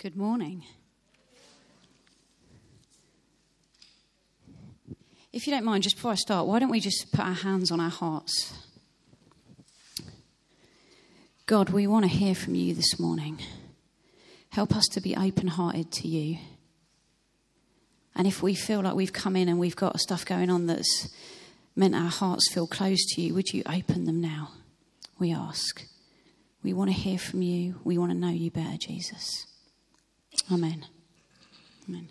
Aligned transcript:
Good 0.00 0.16
morning. 0.16 0.64
If 5.32 5.44
you 5.44 5.52
don't 5.52 5.64
mind, 5.64 5.82
just 5.82 5.96
before 5.96 6.12
I 6.12 6.14
start, 6.14 6.46
why 6.46 6.60
don't 6.60 6.70
we 6.70 6.78
just 6.78 7.10
put 7.10 7.24
our 7.24 7.32
hands 7.32 7.72
on 7.72 7.80
our 7.80 7.90
hearts? 7.90 8.54
God, 11.46 11.70
we 11.70 11.88
want 11.88 12.04
to 12.04 12.08
hear 12.08 12.36
from 12.36 12.54
you 12.54 12.74
this 12.74 13.00
morning. 13.00 13.40
Help 14.50 14.76
us 14.76 14.84
to 14.92 15.00
be 15.00 15.16
open 15.16 15.48
hearted 15.48 15.90
to 15.90 16.06
you. 16.06 16.38
And 18.14 18.28
if 18.28 18.40
we 18.40 18.54
feel 18.54 18.82
like 18.82 18.94
we've 18.94 19.12
come 19.12 19.34
in 19.34 19.48
and 19.48 19.58
we've 19.58 19.74
got 19.74 19.98
stuff 19.98 20.24
going 20.24 20.48
on 20.48 20.68
that's 20.68 21.12
meant 21.74 21.96
our 21.96 22.08
hearts 22.08 22.52
feel 22.52 22.68
closed 22.68 23.08
to 23.16 23.20
you, 23.20 23.34
would 23.34 23.48
you 23.48 23.64
open 23.66 24.04
them 24.04 24.20
now? 24.20 24.52
We 25.18 25.32
ask. 25.32 25.82
We 26.62 26.72
want 26.72 26.90
to 26.90 26.96
hear 26.96 27.18
from 27.18 27.42
you. 27.42 27.80
We 27.82 27.98
want 27.98 28.12
to 28.12 28.16
know 28.16 28.28
you 28.28 28.52
better, 28.52 28.76
Jesus. 28.78 29.48
Amen. 30.50 30.86
Amen. 31.86 32.08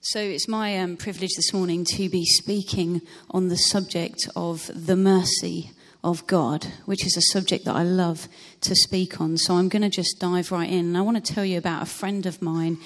So 0.00 0.20
it's 0.20 0.46
my 0.46 0.78
um, 0.78 0.96
privilege 0.96 1.34
this 1.34 1.52
morning 1.52 1.84
to 1.96 2.08
be 2.08 2.24
speaking 2.24 3.02
on 3.28 3.48
the 3.48 3.56
subject 3.56 4.28
of 4.36 4.70
the 4.72 4.94
mercy 4.94 5.72
of 6.04 6.24
God, 6.28 6.66
which 6.84 7.04
is 7.04 7.16
a 7.16 7.32
subject 7.32 7.64
that 7.64 7.74
I 7.74 7.82
love 7.82 8.28
to 8.60 8.76
speak 8.76 9.20
on. 9.20 9.36
So 9.36 9.54
I'm 9.56 9.68
going 9.68 9.82
to 9.82 9.90
just 9.90 10.20
dive 10.20 10.52
right 10.52 10.70
in. 10.70 10.86
And 10.86 10.96
I 10.96 11.00
want 11.00 11.24
to 11.24 11.34
tell 11.34 11.44
you 11.44 11.58
about 11.58 11.82
a 11.82 11.86
friend 11.86 12.24
of 12.24 12.40
mine 12.40 12.78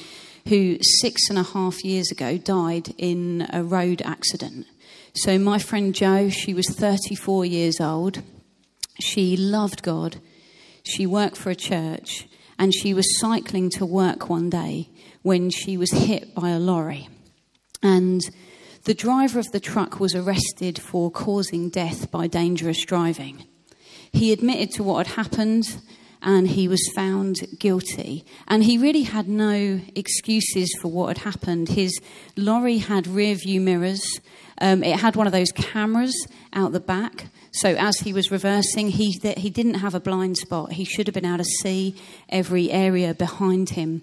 who 0.48 0.78
six 0.80 1.28
and 1.28 1.38
a 1.38 1.42
half 1.42 1.84
years 1.84 2.10
ago 2.10 2.38
died 2.38 2.94
in 2.96 3.46
a 3.52 3.62
road 3.62 4.00
accident. 4.02 4.66
So 5.14 5.38
my 5.38 5.58
friend 5.58 5.94
Jo, 5.94 6.30
she 6.30 6.54
was 6.54 6.70
34 6.70 7.44
years 7.44 7.82
old. 7.82 8.22
She 8.98 9.36
loved 9.36 9.82
God. 9.82 10.16
She 10.84 11.04
worked 11.06 11.36
for 11.36 11.50
a 11.50 11.54
church 11.54 12.26
and 12.58 12.74
she 12.74 12.94
was 12.94 13.19
cycling 13.19 13.70
to 13.70 13.86
work 13.86 14.28
one 14.28 14.50
day 14.50 14.88
when 15.22 15.50
she 15.50 15.77
was 15.77 15.91
hit 15.91 16.34
by 16.34 16.50
a 16.50 16.58
lorry. 16.58 17.08
And 17.83 18.20
the 18.84 18.94
driver 18.94 19.38
of 19.38 19.50
the 19.52 19.60
truck 19.60 19.98
was 20.00 20.14
arrested 20.14 20.78
for 20.80 21.10
causing 21.10 21.70
death 21.70 22.10
by 22.10 22.27
dangerous 22.27 22.84
driving. 22.84 23.44
He 24.12 24.32
admitted 24.32 24.70
to 24.72 24.82
what 24.82 25.06
had 25.06 25.16
happened 25.16 25.78
and 26.22 26.48
he 26.48 26.69
was 26.69 26.91
found 26.94 27.36
guilty. 27.58 28.25
And 28.48 28.64
he 28.64 28.78
really 28.78 29.02
had 29.02 29.28
no 29.28 29.80
excuses 29.94 30.75
for 30.80 30.88
what 30.88 31.19
had 31.19 31.32
happened. 31.32 31.70
His 31.70 32.00
lorry 32.36 32.78
had 32.78 33.06
rear 33.06 33.34
view 33.34 33.60
mirrors, 33.60 34.20
um, 34.60 34.82
it 34.82 35.00
had 35.00 35.16
one 35.16 35.27
of 35.27 35.32
those 35.32 35.52
cameras 35.52 36.14
out 36.52 36.72
the 36.72 36.80
back. 36.80 37.27
So 37.55 37.70
as 37.77 38.00
he 38.00 38.12
was 38.12 38.33
reversing, 38.33 38.88
he, 38.88 39.12
he 39.36 39.48
didn't 39.48 39.74
have 39.74 39.94
a 39.94 40.00
blind 40.00 40.36
spot. 40.36 40.72
He 40.72 40.84
should 40.84 41.06
have 41.06 41.14
been 41.14 41.24
able 41.24 41.38
to 41.38 41.44
see 41.44 41.94
every 42.28 42.70
area 42.72 43.14
behind 43.14 43.70
him. 43.70 44.02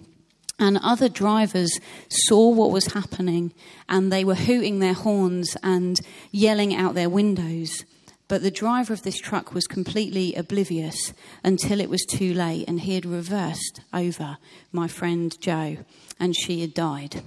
And 0.58 0.78
other 0.78 1.10
drivers 1.10 1.78
saw 2.08 2.48
what 2.48 2.70
was 2.70 2.94
happening 2.94 3.52
and 3.90 4.10
they 4.10 4.24
were 4.24 4.36
hooting 4.36 4.78
their 4.78 4.94
horns 4.94 5.54
and 5.62 6.00
yelling 6.30 6.74
out 6.74 6.94
their 6.94 7.10
windows. 7.10 7.84
But 8.26 8.42
the 8.42 8.50
driver 8.50 8.94
of 8.94 9.02
this 9.02 9.18
truck 9.18 9.52
was 9.52 9.66
completely 9.66 10.34
oblivious 10.34 11.12
until 11.44 11.78
it 11.78 11.90
was 11.90 12.06
too 12.06 12.32
late 12.32 12.66
and 12.66 12.80
he 12.80 12.94
had 12.94 13.04
reversed 13.04 13.82
over 13.92 14.38
my 14.70 14.88
friend 14.88 15.38
Jo 15.40 15.76
and 16.18 16.34
she 16.34 16.62
had 16.62 16.72
died. 16.72 17.22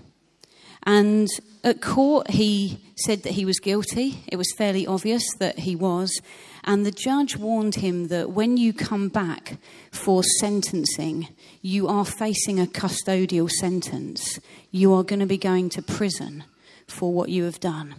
And 0.86 1.28
at 1.64 1.82
court, 1.82 2.30
he 2.30 2.80
said 2.96 3.24
that 3.24 3.34
he 3.34 3.46
was 3.46 3.60
guilty. 3.60 4.24
It 4.28 4.38
was 4.38 4.54
fairly 4.56 4.86
obvious 4.86 5.24
that 5.40 5.60
he 5.60 5.76
was. 5.76 6.22
And 6.64 6.86
the 6.86 6.92
judge 6.92 7.38
warned 7.38 7.76
him 7.76 8.08
that 8.10 8.32
when 8.32 8.58
you 8.58 8.72
come 8.72 9.10
back 9.10 9.58
for 9.92 10.24
sentencing, 10.40 11.30
you 11.62 11.88
are 11.88 12.06
facing 12.06 12.60
a 12.60 12.68
custodial 12.68 13.50
sentence. 13.50 14.40
You 14.72 14.94
are 14.94 15.04
going 15.04 15.20
to 15.20 15.26
be 15.26 15.38
going 15.38 15.70
to 15.70 15.82
prison 15.82 16.44
for 16.88 17.12
what 17.12 17.30
you 17.30 17.46
have 17.46 17.60
done. 17.60 17.96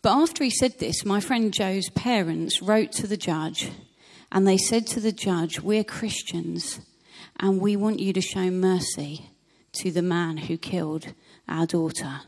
But 0.00 0.16
after 0.16 0.44
he 0.44 0.50
said 0.50 0.78
this, 0.78 1.04
my 1.04 1.20
friend 1.20 1.52
Jo's 1.52 1.88
parents 1.90 2.60
wrote 2.62 2.92
to 2.92 3.06
the 3.06 3.16
judge 3.16 3.70
and 4.32 4.46
they 4.46 4.58
said 4.58 4.86
to 4.88 5.00
the 5.00 5.12
judge, 5.12 5.60
We're 5.60 5.84
Christians 5.84 6.80
and 7.40 7.60
we 7.60 7.76
want 7.76 8.00
you 8.00 8.12
to 8.12 8.20
show 8.20 8.50
mercy 8.50 9.30
to 9.74 9.90
the 9.90 10.02
man 10.02 10.36
who 10.36 10.56
killed 10.56 11.12
our 11.48 11.66
daughter. 11.66 12.20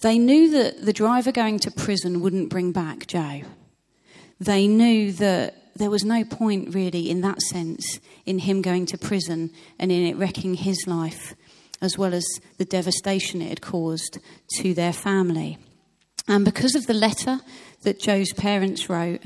They 0.00 0.18
knew 0.18 0.50
that 0.50 0.84
the 0.84 0.92
driver 0.92 1.32
going 1.32 1.58
to 1.60 1.70
prison 1.70 2.20
wouldn't 2.20 2.50
bring 2.50 2.72
back 2.72 3.06
Jo. 3.06 3.42
They 4.38 4.68
knew 4.68 5.12
that 5.12 5.54
there 5.76 5.90
was 5.90 6.04
no 6.04 6.24
point, 6.24 6.74
really, 6.74 7.10
in 7.10 7.20
that 7.22 7.40
sense, 7.40 8.00
in 8.24 8.40
him 8.40 8.62
going 8.62 8.86
to 8.86 8.98
prison 8.98 9.50
and 9.78 9.90
in 9.92 10.06
it 10.06 10.16
wrecking 10.16 10.54
his 10.54 10.86
life, 10.86 11.34
as 11.80 11.98
well 11.98 12.14
as 12.14 12.26
the 12.58 12.64
devastation 12.64 13.42
it 13.42 13.48
had 13.48 13.60
caused 13.60 14.18
to 14.58 14.74
their 14.74 14.92
family. 14.92 15.58
And 16.28 16.44
because 16.44 16.74
of 16.74 16.86
the 16.86 16.94
letter 16.94 17.40
that 17.82 18.00
Jo's 18.00 18.32
parents 18.32 18.88
wrote, 18.88 19.22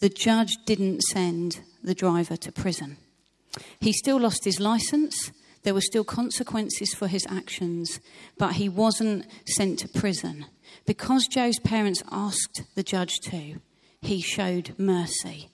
the 0.00 0.08
judge 0.08 0.52
didn't 0.66 1.02
send 1.02 1.60
the 1.82 1.94
driver 1.94 2.36
to 2.36 2.52
prison. 2.52 2.96
He 3.80 3.92
still 3.92 4.18
lost 4.18 4.44
his 4.44 4.60
license 4.60 5.30
there 5.62 5.74
were 5.74 5.80
still 5.80 6.04
consequences 6.04 6.94
for 6.94 7.06
his 7.06 7.26
actions, 7.28 8.00
but 8.38 8.54
he 8.54 8.68
wasn't 8.68 9.26
sent 9.46 9.78
to 9.80 9.88
prison. 9.88 10.46
Because 10.86 11.26
Jo's 11.26 11.58
parents 11.60 12.02
asked 12.10 12.62
the 12.74 12.82
judge 12.82 13.18
to, 13.24 13.60
he 14.00 14.20
showed 14.20 14.74
mercy. 14.78 15.48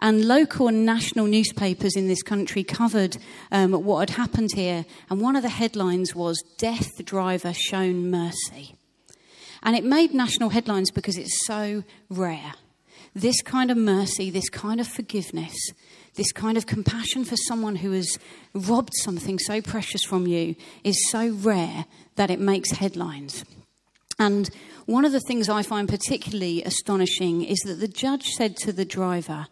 And 0.00 0.26
local 0.26 0.68
and 0.68 0.86
national 0.86 1.26
newspapers 1.26 1.96
in 1.96 2.06
this 2.06 2.22
country 2.22 2.62
covered 2.62 3.16
um, 3.50 3.72
what 3.72 4.08
had 4.08 4.16
happened 4.16 4.50
here. 4.54 4.84
And 5.10 5.20
one 5.20 5.36
of 5.36 5.42
the 5.42 5.48
headlines 5.48 6.14
was 6.14 6.42
Death 6.56 7.04
Driver 7.04 7.52
Shown 7.52 8.10
Mercy. 8.10 8.74
And 9.62 9.74
it 9.74 9.84
made 9.84 10.14
national 10.14 10.50
headlines 10.50 10.90
because 10.92 11.16
it's 11.16 11.46
so 11.46 11.82
rare. 12.08 12.54
This 13.14 13.42
kind 13.42 13.70
of 13.70 13.76
mercy, 13.76 14.30
this 14.30 14.48
kind 14.48 14.80
of 14.80 14.86
forgiveness, 14.86 15.56
this 16.18 16.32
kind 16.32 16.58
of 16.58 16.66
compassion 16.66 17.24
for 17.24 17.36
someone 17.36 17.76
who 17.76 17.92
has 17.92 18.18
robbed 18.52 18.92
something 19.02 19.38
so 19.38 19.62
precious 19.62 20.02
from 20.02 20.26
you 20.26 20.56
is 20.82 21.10
so 21.10 21.30
rare 21.30 21.86
that 22.16 22.28
it 22.28 22.40
makes 22.40 22.72
headlines. 22.72 23.44
And 24.18 24.50
one 24.86 25.04
of 25.04 25.12
the 25.12 25.20
things 25.20 25.48
I 25.48 25.62
find 25.62 25.88
particularly 25.88 26.64
astonishing 26.64 27.44
is 27.44 27.60
that 27.60 27.74
the 27.74 27.86
judge 27.86 28.26
said 28.30 28.56
to 28.58 28.72
the 28.72 28.84
driver, 28.84 29.46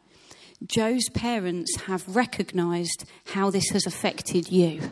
Jo's 0.67 1.09
parents 1.11 1.83
have 1.83 2.17
recognized 2.17 3.05
how 3.27 3.51
this 3.51 3.71
has 3.71 3.87
affected 3.87 4.51
you. 4.51 4.91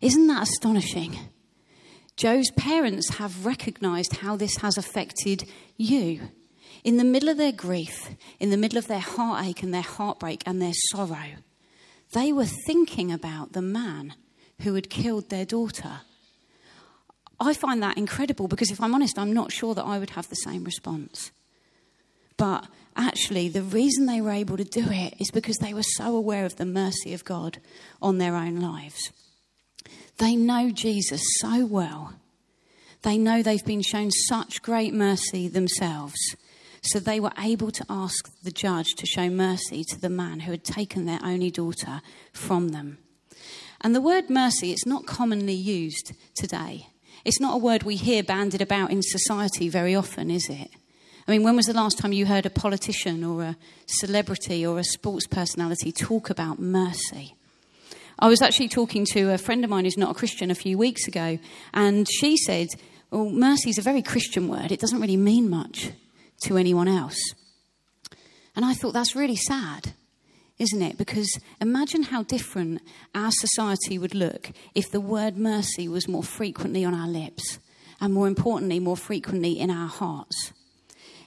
Isn't 0.00 0.28
that 0.28 0.44
astonishing? 0.44 1.18
Jo's 2.16 2.52
parents 2.52 3.16
have 3.16 3.44
recognized 3.44 4.18
how 4.18 4.36
this 4.36 4.58
has 4.58 4.78
affected 4.78 5.48
you 5.76 6.30
in 6.84 6.96
the 6.96 7.04
middle 7.04 7.28
of 7.28 7.36
their 7.36 7.52
grief, 7.52 8.10
in 8.38 8.50
the 8.50 8.56
middle 8.56 8.78
of 8.78 8.86
their 8.86 8.98
heartache 9.00 9.62
and 9.62 9.72
their 9.72 9.82
heartbreak 9.82 10.42
and 10.46 10.60
their 10.60 10.72
sorrow, 10.90 11.36
they 12.12 12.32
were 12.32 12.46
thinking 12.46 13.12
about 13.12 13.52
the 13.52 13.62
man 13.62 14.14
who 14.62 14.74
had 14.74 14.90
killed 14.90 15.28
their 15.28 15.44
daughter. 15.44 16.00
I 17.40 17.54
find 17.54 17.82
that 17.82 17.98
incredible 17.98 18.48
because, 18.48 18.70
if 18.70 18.80
I'm 18.80 18.94
honest, 18.94 19.18
I'm 19.18 19.32
not 19.32 19.52
sure 19.52 19.74
that 19.74 19.84
I 19.84 19.98
would 19.98 20.10
have 20.10 20.28
the 20.28 20.34
same 20.36 20.64
response. 20.64 21.30
But 22.36 22.66
actually, 22.96 23.48
the 23.48 23.62
reason 23.62 24.06
they 24.06 24.20
were 24.20 24.30
able 24.30 24.56
to 24.56 24.64
do 24.64 24.86
it 24.90 25.14
is 25.20 25.30
because 25.30 25.58
they 25.58 25.74
were 25.74 25.82
so 25.82 26.16
aware 26.16 26.44
of 26.44 26.56
the 26.56 26.66
mercy 26.66 27.14
of 27.14 27.24
God 27.24 27.58
on 28.02 28.18
their 28.18 28.34
own 28.34 28.60
lives. 28.60 29.12
They 30.18 30.34
know 30.34 30.70
Jesus 30.70 31.22
so 31.38 31.64
well. 31.64 32.14
They 33.02 33.18
know 33.18 33.42
they've 33.42 33.64
been 33.64 33.82
shown 33.82 34.10
such 34.10 34.62
great 34.62 34.92
mercy 34.92 35.46
themselves 35.46 36.18
so 36.82 36.98
they 36.98 37.20
were 37.20 37.32
able 37.38 37.70
to 37.70 37.84
ask 37.88 38.30
the 38.42 38.50
judge 38.50 38.94
to 38.96 39.06
show 39.06 39.28
mercy 39.28 39.84
to 39.84 40.00
the 40.00 40.08
man 40.08 40.40
who 40.40 40.50
had 40.52 40.64
taken 40.64 41.06
their 41.06 41.20
only 41.22 41.50
daughter 41.50 42.00
from 42.32 42.70
them. 42.70 42.98
And 43.80 43.94
the 43.94 44.00
word 44.00 44.28
mercy, 44.28 44.72
it's 44.72 44.86
not 44.86 45.06
commonly 45.06 45.54
used 45.54 46.12
today. 46.34 46.88
It's 47.24 47.40
not 47.40 47.54
a 47.54 47.58
word 47.58 47.82
we 47.82 47.96
hear 47.96 48.22
bandied 48.22 48.62
about 48.62 48.90
in 48.90 49.02
society 49.02 49.68
very 49.68 49.94
often, 49.94 50.30
is 50.30 50.48
it? 50.48 50.70
I 51.26 51.30
mean, 51.30 51.42
when 51.42 51.56
was 51.56 51.66
the 51.66 51.74
last 51.74 51.98
time 51.98 52.12
you 52.12 52.26
heard 52.26 52.46
a 52.46 52.50
politician 52.50 53.22
or 53.22 53.42
a 53.42 53.56
celebrity 53.86 54.66
or 54.66 54.78
a 54.78 54.84
sports 54.84 55.26
personality 55.26 55.92
talk 55.92 56.30
about 56.30 56.58
mercy? 56.58 57.34
I 58.18 58.28
was 58.28 58.42
actually 58.42 58.68
talking 58.68 59.04
to 59.12 59.32
a 59.32 59.38
friend 59.38 59.62
of 59.62 59.70
mine 59.70 59.84
who's 59.84 59.98
not 59.98 60.10
a 60.10 60.18
Christian 60.18 60.50
a 60.50 60.54
few 60.54 60.78
weeks 60.78 61.06
ago, 61.06 61.38
and 61.74 62.08
she 62.08 62.36
said, 62.36 62.68
Well, 63.10 63.30
mercy 63.30 63.70
is 63.70 63.78
a 63.78 63.82
very 63.82 64.02
Christian 64.02 64.48
word. 64.48 64.72
It 64.72 64.80
doesn't 64.80 65.00
really 65.00 65.16
mean 65.16 65.48
much 65.48 65.92
to 66.42 66.56
anyone 66.56 66.88
else. 66.88 67.18
And 68.54 68.64
I 68.64 68.74
thought 68.74 68.92
that's 68.92 69.14
really 69.14 69.36
sad, 69.36 69.92
isn't 70.58 70.82
it? 70.82 70.98
Because 70.98 71.38
imagine 71.60 72.04
how 72.04 72.24
different 72.24 72.82
our 73.14 73.30
society 73.30 73.98
would 73.98 74.14
look 74.14 74.50
if 74.74 74.90
the 74.90 75.00
word 75.00 75.36
mercy 75.36 75.88
was 75.88 76.08
more 76.08 76.24
frequently 76.24 76.84
on 76.84 76.94
our 76.94 77.08
lips 77.08 77.58
and, 78.00 78.12
more 78.12 78.26
importantly, 78.26 78.80
more 78.80 78.96
frequently 78.96 79.58
in 79.58 79.70
our 79.70 79.88
hearts. 79.88 80.52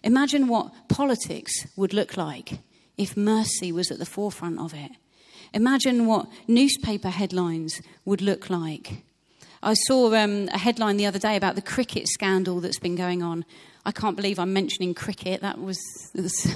Imagine 0.03 0.47
what 0.47 0.71
politics 0.89 1.53
would 1.75 1.93
look 1.93 2.17
like 2.17 2.59
if 2.97 3.15
mercy 3.15 3.71
was 3.71 3.91
at 3.91 3.99
the 3.99 4.05
forefront 4.05 4.59
of 4.59 4.73
it. 4.73 4.91
Imagine 5.53 6.05
what 6.05 6.27
newspaper 6.47 7.09
headlines 7.09 7.81
would 8.05 8.21
look 8.21 8.49
like. 8.49 9.03
I 9.63 9.73
saw 9.73 10.13
um, 10.15 10.49
a 10.53 10.57
headline 10.57 10.97
the 10.97 11.05
other 11.05 11.19
day 11.19 11.35
about 11.35 11.55
the 11.55 11.61
cricket 11.61 12.07
scandal 12.07 12.61
that's 12.61 12.79
been 12.79 12.95
going 12.95 13.21
on. 13.21 13.45
I 13.85 13.91
can't 13.91 14.15
believe 14.15 14.37
I'm 14.37 14.53
mentioning 14.53 14.93
cricket. 14.93 15.41
That 15.41 15.59
was, 15.59 15.79
was 16.13 16.55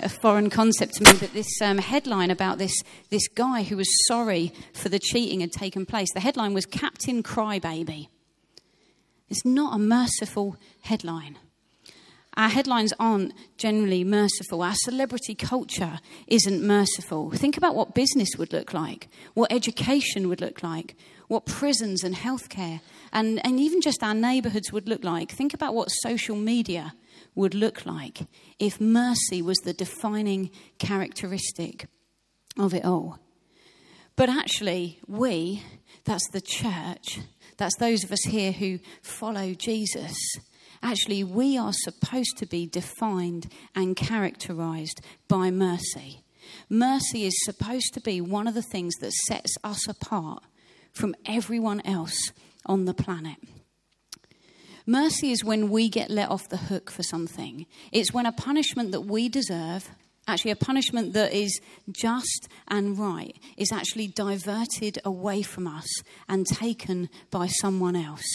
a 0.00 0.08
foreign 0.08 0.50
concept 0.50 0.94
to 0.94 1.04
me. 1.04 1.12
But 1.18 1.32
this 1.32 1.60
um, 1.60 1.78
headline 1.78 2.30
about 2.30 2.58
this, 2.58 2.74
this 3.10 3.28
guy 3.28 3.62
who 3.62 3.76
was 3.76 3.88
sorry 4.06 4.52
for 4.72 4.88
the 4.88 4.98
cheating 4.98 5.40
had 5.40 5.52
taken 5.52 5.84
place, 5.84 6.12
the 6.12 6.20
headline 6.20 6.54
was 6.54 6.66
Captain 6.66 7.22
Crybaby. 7.22 8.08
It's 9.28 9.44
not 9.44 9.74
a 9.74 9.78
merciful 9.78 10.56
headline. 10.82 11.38
Our 12.34 12.48
headlines 12.48 12.94
aren't 12.98 13.34
generally 13.58 14.04
merciful. 14.04 14.62
Our 14.62 14.74
celebrity 14.74 15.34
culture 15.34 16.00
isn't 16.26 16.62
merciful. 16.62 17.30
Think 17.30 17.58
about 17.58 17.74
what 17.74 17.94
business 17.94 18.30
would 18.38 18.54
look 18.54 18.72
like, 18.72 19.08
what 19.34 19.52
education 19.52 20.30
would 20.30 20.40
look 20.40 20.62
like, 20.62 20.96
what 21.28 21.44
prisons 21.44 22.02
and 22.02 22.14
healthcare 22.14 22.80
and, 23.12 23.44
and 23.44 23.60
even 23.60 23.80
just 23.80 24.02
our 24.02 24.14
neighborhoods 24.14 24.72
would 24.72 24.88
look 24.88 25.04
like. 25.04 25.30
Think 25.30 25.54
about 25.54 25.74
what 25.74 25.88
social 25.88 26.36
media 26.36 26.94
would 27.34 27.54
look 27.54 27.86
like 27.86 28.26
if 28.58 28.80
mercy 28.80 29.42
was 29.42 29.58
the 29.58 29.72
defining 29.72 30.50
characteristic 30.78 31.86
of 32.58 32.74
it 32.74 32.84
all. 32.84 33.18
But 34.16 34.28
actually, 34.28 35.00
we, 35.06 35.62
that's 36.04 36.28
the 36.32 36.40
church, 36.40 37.20
that's 37.56 37.76
those 37.78 38.04
of 38.04 38.12
us 38.12 38.22
here 38.24 38.52
who 38.52 38.78
follow 39.02 39.54
Jesus 39.54 40.16
Actually, 40.82 41.22
we 41.22 41.56
are 41.56 41.72
supposed 41.72 42.36
to 42.38 42.46
be 42.46 42.66
defined 42.66 43.52
and 43.74 43.94
characterized 43.94 45.00
by 45.28 45.50
mercy. 45.50 46.24
Mercy 46.68 47.24
is 47.24 47.44
supposed 47.44 47.94
to 47.94 48.00
be 48.00 48.20
one 48.20 48.48
of 48.48 48.54
the 48.54 48.62
things 48.62 48.94
that 49.00 49.12
sets 49.12 49.54
us 49.62 49.86
apart 49.88 50.42
from 50.92 51.14
everyone 51.24 51.80
else 51.86 52.32
on 52.66 52.84
the 52.84 52.94
planet. 52.94 53.36
Mercy 54.86 55.30
is 55.30 55.44
when 55.44 55.70
we 55.70 55.88
get 55.88 56.10
let 56.10 56.28
off 56.28 56.48
the 56.48 56.56
hook 56.56 56.90
for 56.90 57.02
something. 57.02 57.66
It's 57.92 58.12
when 58.12 58.26
a 58.26 58.32
punishment 58.32 58.90
that 58.92 59.02
we 59.02 59.28
deserve, 59.28 59.90
actually, 60.26 60.50
a 60.50 60.56
punishment 60.56 61.12
that 61.12 61.32
is 61.32 61.60
just 61.90 62.48
and 62.66 62.98
right, 62.98 63.36
is 63.56 63.70
actually 63.70 64.08
diverted 64.08 64.98
away 65.04 65.42
from 65.42 65.68
us 65.68 65.88
and 66.28 66.46
taken 66.46 67.08
by 67.30 67.46
someone 67.46 67.94
else. 67.94 68.26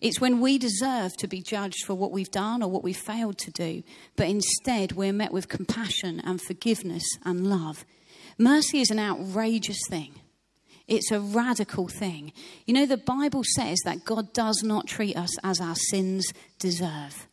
It's 0.00 0.20
when 0.20 0.40
we 0.40 0.58
deserve 0.58 1.16
to 1.18 1.28
be 1.28 1.42
judged 1.42 1.84
for 1.84 1.94
what 1.94 2.10
we've 2.10 2.30
done 2.30 2.62
or 2.62 2.68
what 2.70 2.82
we've 2.82 2.96
failed 2.96 3.38
to 3.38 3.50
do, 3.52 3.84
but 4.16 4.28
instead 4.28 4.92
we're 4.92 5.12
met 5.12 5.32
with 5.32 5.48
compassion 5.48 6.20
and 6.24 6.40
forgiveness 6.40 7.04
and 7.24 7.46
love. 7.46 7.84
Mercy 8.36 8.80
is 8.80 8.90
an 8.90 8.98
outrageous 8.98 9.78
thing. 9.88 10.14
It's 10.92 11.10
a 11.10 11.20
radical 11.20 11.88
thing. 11.88 12.34
You 12.66 12.74
know, 12.74 12.84
the 12.84 12.98
Bible 12.98 13.44
says 13.56 13.78
that 13.86 14.04
God 14.04 14.34
does 14.34 14.62
not 14.62 14.86
treat 14.86 15.16
us 15.16 15.30
as 15.42 15.58
our 15.58 15.74
sins 15.74 16.30
deserve. 16.58 17.28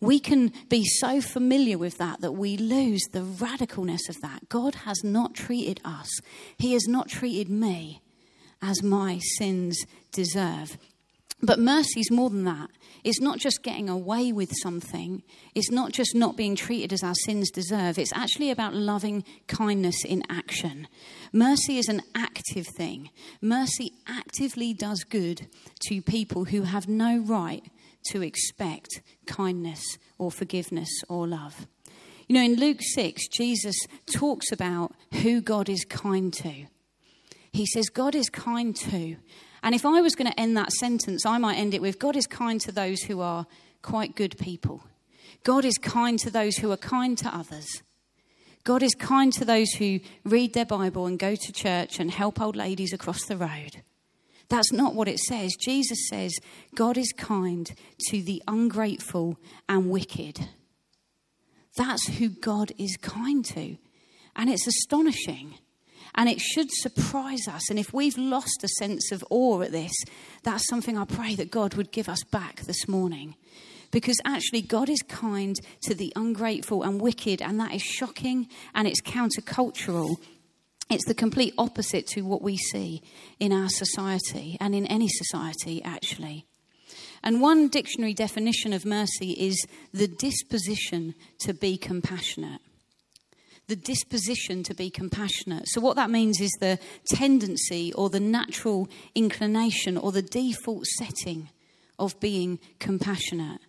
We 0.00 0.20
can 0.20 0.52
be 0.68 0.84
so 0.84 1.20
familiar 1.20 1.76
with 1.76 1.98
that 1.98 2.20
that 2.20 2.32
we 2.32 2.56
lose 2.56 3.02
the 3.10 3.24
radicalness 3.24 4.08
of 4.08 4.20
that. 4.20 4.48
God 4.48 4.76
has 4.86 5.02
not 5.02 5.34
treated 5.34 5.80
us, 5.84 6.08
He 6.56 6.74
has 6.74 6.86
not 6.86 7.08
treated 7.08 7.50
me 7.50 8.00
as 8.62 8.80
my 8.80 9.18
sins 9.36 9.84
deserve. 10.12 10.78
But 11.42 11.58
mercy 11.58 11.98
is 11.98 12.12
more 12.12 12.30
than 12.30 12.44
that. 12.44 12.70
It's 13.04 13.20
not 13.20 13.38
just 13.38 13.62
getting 13.62 13.88
away 13.88 14.32
with 14.32 14.52
something. 14.62 15.22
It's 15.54 15.70
not 15.70 15.92
just 15.92 16.14
not 16.14 16.36
being 16.36 16.56
treated 16.56 16.92
as 16.92 17.02
our 17.02 17.14
sins 17.14 17.50
deserve. 17.50 17.98
It's 17.98 18.12
actually 18.12 18.50
about 18.50 18.74
loving 18.74 19.24
kindness 19.46 20.04
in 20.04 20.22
action. 20.28 20.88
Mercy 21.32 21.78
is 21.78 21.88
an 21.88 22.02
active 22.14 22.66
thing. 22.66 23.10
Mercy 23.40 23.92
actively 24.06 24.74
does 24.74 25.04
good 25.04 25.46
to 25.88 26.02
people 26.02 26.46
who 26.46 26.62
have 26.62 26.88
no 26.88 27.18
right 27.18 27.64
to 28.10 28.22
expect 28.22 29.02
kindness 29.26 29.82
or 30.18 30.30
forgiveness 30.30 30.90
or 31.08 31.26
love. 31.26 31.66
You 32.28 32.34
know, 32.34 32.42
in 32.42 32.54
Luke 32.54 32.80
6, 32.80 33.28
Jesus 33.28 33.76
talks 34.14 34.52
about 34.52 34.94
who 35.22 35.40
God 35.40 35.68
is 35.68 35.84
kind 35.84 36.32
to. 36.34 36.66
He 37.52 37.66
says, 37.66 37.88
God 37.88 38.14
is 38.14 38.30
kind 38.30 38.76
to 38.76 39.16
and 39.62 39.74
if 39.74 39.84
I 39.84 40.00
was 40.00 40.14
going 40.14 40.30
to 40.30 40.40
end 40.40 40.56
that 40.56 40.72
sentence, 40.72 41.26
I 41.26 41.38
might 41.38 41.58
end 41.58 41.74
it 41.74 41.82
with 41.82 41.98
God 41.98 42.16
is 42.16 42.26
kind 42.26 42.60
to 42.62 42.72
those 42.72 43.02
who 43.02 43.20
are 43.20 43.46
quite 43.82 44.16
good 44.16 44.38
people. 44.38 44.84
God 45.44 45.64
is 45.64 45.78
kind 45.78 46.18
to 46.20 46.30
those 46.30 46.58
who 46.58 46.70
are 46.70 46.76
kind 46.76 47.16
to 47.18 47.34
others. 47.34 47.82
God 48.64 48.82
is 48.82 48.94
kind 48.94 49.32
to 49.34 49.44
those 49.44 49.72
who 49.72 50.00
read 50.24 50.52
their 50.52 50.66
Bible 50.66 51.06
and 51.06 51.18
go 51.18 51.34
to 51.34 51.52
church 51.52 51.98
and 51.98 52.10
help 52.10 52.40
old 52.40 52.56
ladies 52.56 52.92
across 52.92 53.24
the 53.24 53.36
road. 53.36 53.82
That's 54.48 54.72
not 54.72 54.94
what 54.94 55.08
it 55.08 55.18
says. 55.20 55.54
Jesus 55.58 56.08
says 56.08 56.36
God 56.74 56.98
is 56.98 57.12
kind 57.16 57.72
to 58.08 58.22
the 58.22 58.42
ungrateful 58.46 59.38
and 59.68 59.88
wicked. 59.88 60.48
That's 61.76 62.08
who 62.08 62.28
God 62.28 62.72
is 62.76 62.96
kind 63.00 63.44
to. 63.46 63.76
And 64.36 64.50
it's 64.50 64.66
astonishing. 64.66 65.54
And 66.14 66.28
it 66.28 66.40
should 66.40 66.70
surprise 66.70 67.46
us. 67.48 67.70
And 67.70 67.78
if 67.78 67.92
we've 67.92 68.18
lost 68.18 68.64
a 68.64 68.68
sense 68.68 69.12
of 69.12 69.24
awe 69.30 69.62
at 69.62 69.72
this, 69.72 69.92
that's 70.42 70.68
something 70.68 70.98
I 70.98 71.04
pray 71.04 71.34
that 71.36 71.50
God 71.50 71.74
would 71.74 71.92
give 71.92 72.08
us 72.08 72.24
back 72.24 72.62
this 72.62 72.88
morning. 72.88 73.36
Because 73.90 74.20
actually, 74.24 74.62
God 74.62 74.88
is 74.88 75.02
kind 75.02 75.56
to 75.82 75.94
the 75.94 76.12
ungrateful 76.14 76.82
and 76.82 77.00
wicked, 77.00 77.42
and 77.42 77.58
that 77.58 77.74
is 77.74 77.82
shocking 77.82 78.48
and 78.74 78.86
it's 78.86 79.00
countercultural. 79.00 80.16
It's 80.88 81.06
the 81.06 81.14
complete 81.14 81.54
opposite 81.58 82.06
to 82.08 82.22
what 82.22 82.42
we 82.42 82.56
see 82.56 83.02
in 83.38 83.52
our 83.52 83.68
society 83.68 84.56
and 84.60 84.74
in 84.74 84.86
any 84.86 85.08
society, 85.08 85.82
actually. 85.82 86.46
And 87.22 87.40
one 87.40 87.68
dictionary 87.68 88.14
definition 88.14 88.72
of 88.72 88.84
mercy 88.84 89.32
is 89.32 89.66
the 89.92 90.08
disposition 90.08 91.14
to 91.40 91.52
be 91.52 91.76
compassionate 91.76 92.60
the 93.70 93.76
disposition 93.76 94.64
to 94.64 94.74
be 94.74 94.90
compassionate. 94.90 95.68
So, 95.68 95.80
what 95.80 95.96
that 95.96 96.10
means 96.10 96.40
is 96.40 96.50
the 96.58 96.78
tendency 97.06 97.92
or 97.94 98.10
the 98.10 98.20
natural 98.20 98.88
inclination 99.14 99.96
or 99.96 100.10
the 100.10 100.22
default 100.22 100.84
setting 100.86 101.48
of 101.98 102.18
being 102.18 102.58
compassionate. 102.80 103.60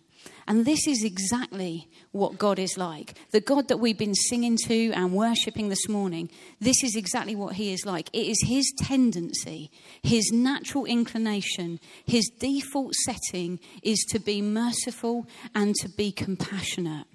And 0.48 0.64
this 0.64 0.88
is 0.88 1.04
exactly 1.04 1.88
what 2.10 2.36
God 2.36 2.58
is 2.58 2.76
like. 2.76 3.14
The 3.30 3.40
God 3.40 3.68
that 3.68 3.76
we've 3.76 3.96
been 3.96 4.14
singing 4.14 4.58
to 4.66 4.90
and 4.90 5.12
worshipping 5.12 5.68
this 5.68 5.88
morning, 5.88 6.28
this 6.60 6.82
is 6.82 6.96
exactly 6.96 7.36
what 7.36 7.54
He 7.54 7.72
is 7.72 7.86
like. 7.86 8.10
It 8.12 8.26
is 8.26 8.42
His 8.44 8.72
tendency, 8.76 9.70
His 10.02 10.32
natural 10.32 10.84
inclination, 10.84 11.78
His 12.04 12.28
default 12.40 12.94
setting 13.04 13.60
is 13.84 14.04
to 14.10 14.18
be 14.18 14.42
merciful 14.42 15.28
and 15.54 15.76
to 15.76 15.88
be 15.88 16.10
compassionate. 16.10 17.06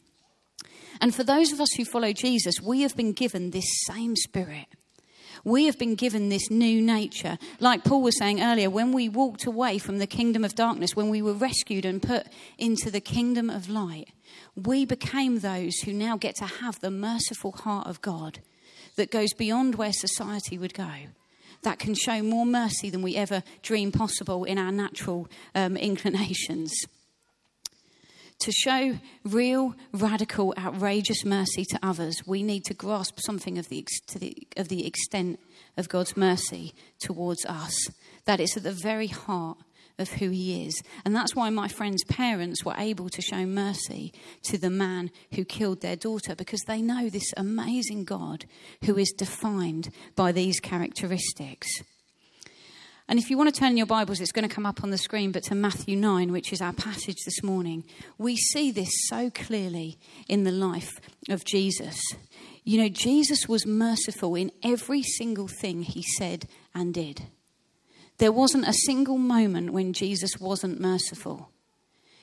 And 1.01 1.13
for 1.13 1.23
those 1.23 1.51
of 1.51 1.59
us 1.59 1.71
who 1.75 1.85
follow 1.85 2.13
Jesus, 2.13 2.61
we 2.61 2.81
have 2.81 2.95
been 2.95 3.13
given 3.13 3.51
this 3.51 3.67
same 3.85 4.15
spirit. 4.15 4.65
We 5.43 5.65
have 5.65 5.77
been 5.77 5.95
given 5.95 6.29
this 6.29 6.49
new 6.49 6.81
nature. 6.81 7.37
Like 7.59 7.83
Paul 7.83 8.01
was 8.01 8.17
saying 8.17 8.41
earlier, 8.41 8.69
when 8.69 8.91
we 8.91 9.07
walked 9.07 9.45
away 9.45 9.77
from 9.77 9.99
the 9.99 10.07
kingdom 10.07 10.43
of 10.43 10.55
darkness, 10.55 10.95
when 10.95 11.09
we 11.09 11.21
were 11.21 11.33
rescued 11.33 11.85
and 11.85 12.01
put 12.01 12.27
into 12.57 12.89
the 12.91 12.99
kingdom 12.99 13.49
of 13.49 13.69
light, 13.69 14.09
we 14.55 14.85
became 14.85 15.39
those 15.39 15.77
who 15.79 15.93
now 15.93 16.17
get 16.17 16.35
to 16.37 16.45
have 16.45 16.79
the 16.79 16.91
merciful 16.91 17.51
heart 17.51 17.87
of 17.87 18.01
God 18.01 18.39
that 18.95 19.11
goes 19.11 19.33
beyond 19.33 19.75
where 19.75 19.93
society 19.93 20.57
would 20.57 20.73
go 20.73 20.89
that 21.63 21.79
can 21.79 21.95
show 21.95 22.21
more 22.21 22.45
mercy 22.45 22.89
than 22.89 23.01
we 23.01 23.15
ever 23.15 23.43
dream 23.61 23.91
possible 23.91 24.43
in 24.43 24.57
our 24.57 24.71
natural 24.71 25.27
um, 25.55 25.75
inclinations. 25.91 26.73
To 28.39 28.51
show 28.51 28.99
real, 29.25 29.75
radical, 29.91 30.53
outrageous 30.57 31.25
mercy 31.25 31.65
to 31.65 31.79
others, 31.81 32.21
we 32.25 32.43
need 32.43 32.65
to 32.65 32.73
grasp 32.73 33.19
something 33.19 33.57
of 33.57 33.67
the, 33.69 33.85
the, 34.15 34.47
of 34.55 34.67
the 34.67 34.85
extent 34.85 35.39
of 35.75 35.89
God's 35.89 36.15
mercy 36.15 36.73
towards 36.99 37.45
us. 37.45 37.75
That 38.25 38.39
it's 38.39 38.55
at 38.55 38.63
the 38.63 38.71
very 38.71 39.07
heart 39.07 39.57
of 39.97 40.09
who 40.09 40.29
he 40.29 40.65
is. 40.65 40.81
And 41.03 41.15
that's 41.15 41.35
why 41.35 41.49
my 41.49 41.67
friend's 41.67 42.03
parents 42.03 42.63
were 42.63 42.75
able 42.77 43.09
to 43.09 43.21
show 43.21 43.45
mercy 43.45 44.13
to 44.43 44.57
the 44.57 44.69
man 44.69 45.09
who 45.33 45.43
killed 45.43 45.81
their 45.81 45.95
daughter, 45.95 46.35
because 46.35 46.61
they 46.67 46.81
know 46.81 47.09
this 47.09 47.33
amazing 47.35 48.03
God 48.03 48.45
who 48.85 48.97
is 48.97 49.11
defined 49.17 49.89
by 50.15 50.31
these 50.31 50.59
characteristics. 50.59 51.67
And 53.09 53.17
if 53.19 53.29
you 53.29 53.37
want 53.37 53.53
to 53.53 53.57
turn 53.57 53.77
your 53.77 53.85
Bibles, 53.85 54.19
it's 54.19 54.33
going 54.33 54.47
to 54.47 54.53
come 54.53 54.65
up 54.65 54.83
on 54.83 54.89
the 54.89 54.97
screen, 54.97 55.31
but 55.31 55.43
to 55.43 55.55
Matthew 55.55 55.95
9, 55.95 56.29
which 56.33 56.51
is 56.51 56.61
our 56.61 56.73
passage 56.73 57.23
this 57.23 57.41
morning, 57.41 57.85
we 58.17 58.35
see 58.35 58.69
this 58.69 58.89
so 59.07 59.29
clearly 59.29 59.97
in 60.27 60.43
the 60.43 60.51
life 60.51 60.99
of 61.29 61.45
Jesus. 61.45 61.97
You 62.65 62.81
know, 62.81 62.89
Jesus 62.89 63.47
was 63.47 63.65
merciful 63.65 64.35
in 64.35 64.51
every 64.61 65.03
single 65.03 65.47
thing 65.47 65.83
he 65.83 66.03
said 66.17 66.49
and 66.75 66.93
did. 66.93 67.23
There 68.17 68.33
wasn't 68.33 68.67
a 68.67 68.73
single 68.73 69.17
moment 69.17 69.71
when 69.71 69.93
Jesus 69.93 70.37
wasn't 70.37 70.81
merciful. 70.81 71.49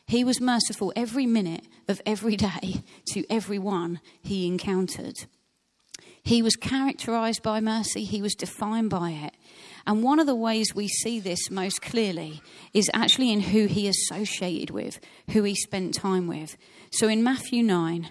He 0.07 0.23
was 0.23 0.39
merciful 0.39 0.93
every 0.95 1.25
minute 1.25 1.65
of 1.89 2.03
every 2.05 2.37
day 2.37 2.83
to 3.13 3.25
everyone 3.31 4.01
he 4.21 4.47
encountered. 4.47 5.25
He 6.25 6.41
was 6.41 6.57
characterized 6.57 7.43
by 7.43 7.61
mercy, 7.61 8.05
he 8.05 8.23
was 8.23 8.35
defined 8.35 8.89
by 8.89 9.11
it. 9.11 9.35
And 9.87 10.03
one 10.03 10.19
of 10.19 10.27
the 10.27 10.35
ways 10.35 10.75
we 10.75 10.89
see 10.89 11.21
this 11.21 11.51
most 11.51 11.83
clearly 11.83 12.41
is 12.73 12.91
actually 12.95 13.31
in 13.31 13.41
who 13.41 13.67
he 13.67 13.87
associated 13.87 14.71
with, 14.71 14.99
who 15.31 15.43
he 15.43 15.55
spent 15.55 15.93
time 15.93 16.27
with. 16.27 16.57
So 16.93 17.09
in 17.09 17.23
Matthew 17.23 17.63
9, 17.63 18.09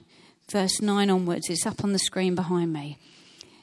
verse 0.51 0.79
9 0.79 1.10
onwards, 1.10 1.50
it's 1.50 1.65
up 1.65 1.84
on 1.84 1.93
the 1.93 2.00
screen 2.00 2.36
behind 2.36 2.72
me. 2.72 3.00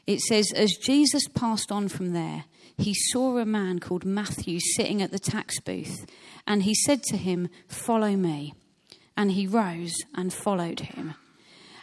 It 0.09 0.19
says, 0.19 0.53
As 0.53 0.73
Jesus 0.73 1.29
passed 1.29 1.71
on 1.71 1.87
from 1.89 2.13
there, 2.13 2.47
he 2.77 2.95
saw 2.95 3.39
a 3.39 3.45
man 3.45 3.79
called 3.79 4.05
Matthew 4.05 4.59
sitting 4.59 5.01
at 5.01 5.13
the 5.13 5.21
tax 5.21 5.61
booth, 5.61 6.07
and 6.49 6.65
he 6.65 6.75
said 6.75 7.05
to 7.05 7.17
him, 7.17 7.49
Follow 7.69 8.17
me. 8.17 8.55
And 9.17 9.33
he 9.33 9.47
rose 9.47 9.95
and 10.15 10.33
followed 10.33 10.81
him. 10.81 11.15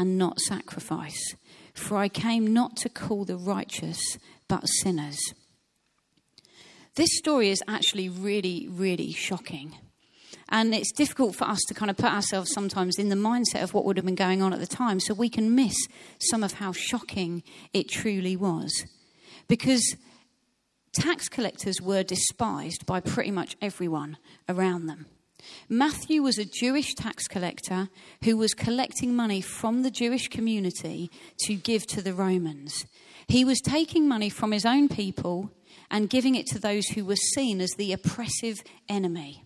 and 0.00 0.16
not 0.16 0.40
sacrifice. 0.40 1.34
For 1.74 1.98
I 1.98 2.08
came 2.08 2.54
not 2.54 2.74
to 2.78 2.88
call 2.88 3.26
the 3.26 3.36
righteous, 3.36 4.00
but 4.48 4.66
sinners. 4.66 5.18
This 6.94 7.18
story 7.18 7.50
is 7.50 7.62
actually 7.68 8.08
really, 8.08 8.66
really 8.70 9.12
shocking. 9.12 9.76
And 10.48 10.74
it's 10.74 10.90
difficult 10.90 11.36
for 11.36 11.44
us 11.44 11.60
to 11.68 11.74
kind 11.74 11.90
of 11.90 11.98
put 11.98 12.12
ourselves 12.12 12.50
sometimes 12.50 12.98
in 12.98 13.10
the 13.10 13.14
mindset 13.14 13.62
of 13.62 13.74
what 13.74 13.84
would 13.84 13.98
have 13.98 14.06
been 14.06 14.14
going 14.14 14.40
on 14.40 14.54
at 14.54 14.58
the 14.58 14.66
time, 14.66 15.00
so 15.00 15.12
we 15.12 15.28
can 15.28 15.54
miss 15.54 15.76
some 16.30 16.42
of 16.42 16.54
how 16.54 16.72
shocking 16.72 17.42
it 17.74 17.90
truly 17.90 18.36
was. 18.36 18.86
Because 19.48 19.96
tax 20.94 21.28
collectors 21.28 21.82
were 21.82 22.02
despised 22.02 22.86
by 22.86 23.00
pretty 23.00 23.30
much 23.30 23.54
everyone 23.60 24.16
around 24.48 24.86
them. 24.86 25.06
Matthew 25.68 26.22
was 26.22 26.38
a 26.38 26.44
Jewish 26.44 26.94
tax 26.94 27.26
collector 27.28 27.88
who 28.24 28.36
was 28.36 28.54
collecting 28.54 29.14
money 29.14 29.40
from 29.40 29.82
the 29.82 29.90
Jewish 29.90 30.28
community 30.28 31.10
to 31.44 31.54
give 31.54 31.86
to 31.88 32.02
the 32.02 32.14
Romans. 32.14 32.86
He 33.28 33.44
was 33.44 33.60
taking 33.60 34.08
money 34.08 34.28
from 34.28 34.52
his 34.52 34.66
own 34.66 34.88
people 34.88 35.50
and 35.90 36.10
giving 36.10 36.34
it 36.34 36.46
to 36.46 36.58
those 36.58 36.86
who 36.88 37.04
were 37.04 37.16
seen 37.16 37.60
as 37.60 37.70
the 37.72 37.92
oppressive 37.92 38.62
enemy. 38.88 39.44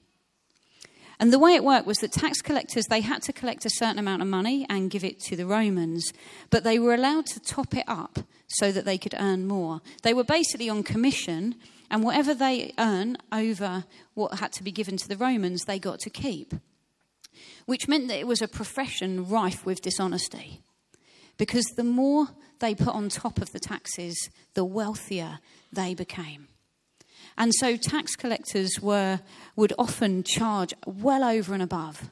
And 1.21 1.33
the 1.33 1.39
way 1.39 1.55
it 1.55 1.65
worked 1.65 1.87
was 1.87 1.99
that 1.99 2.13
tax 2.13 2.43
collectors 2.43 2.87
they 2.87 3.01
had 3.01 3.23
to 3.23 3.33
collect 3.33 3.65
a 3.65 3.71
certain 3.71 3.99
amount 3.99 4.23
of 4.23 4.29
money 4.29 4.67
and 4.69 4.91
give 4.91 5.05
it 5.05 5.21
to 5.21 5.37
the 5.37 5.47
Romans, 5.47 6.13
but 6.51 6.65
they 6.65 6.79
were 6.79 6.95
allowed 6.95 7.27
to 7.27 7.41
top 7.41 7.75
it 7.77 7.85
up 7.87 8.19
so 8.49 8.73
that 8.73 8.85
they 8.85 8.99
could 8.99 9.15
earn 9.19 9.47
more. 9.47 9.81
They 10.03 10.15
were 10.15 10.25
basically 10.25 10.69
on 10.69 10.83
commission 10.83 11.55
and 11.91 12.03
whatever 12.03 12.35
they 12.35 12.73
earn 12.79 13.17
over 13.33 13.85
what 14.14 14.38
had 14.38 14.53
to 14.53 14.62
be 14.62 14.73
given 14.73 14.97
to 14.97 15.09
the 15.09 15.17
Romans, 15.17 15.64
they 15.64 15.79
got 15.79 16.00
to 16.00 16.11
keep. 16.11 16.55
Which 17.67 17.88
meant 17.88 18.09
that 18.09 18.19
it 18.19 18.26
was 18.26 18.43
a 18.43 18.49
profession 18.49 19.29
rife 19.29 19.64
with 19.64 19.83
dishonesty. 19.83 20.62
Because 21.37 21.64
the 21.76 21.85
more 21.85 22.29
they 22.61 22.75
put 22.75 22.95
on 22.95 23.09
top 23.09 23.41
of 23.41 23.53
the 23.53 23.61
taxes, 23.61 24.31
the 24.55 24.64
wealthier 24.64 25.41
they 25.73 25.95
became. 25.95 26.49
And 27.37 27.53
so 27.55 27.76
tax 27.76 28.14
collectors 28.14 28.81
were, 28.81 29.21
would 29.57 29.73
often 29.79 30.23
charge 30.23 30.73
well 30.87 31.25
over 31.25 31.53
and 31.53 31.62
above 31.62 32.11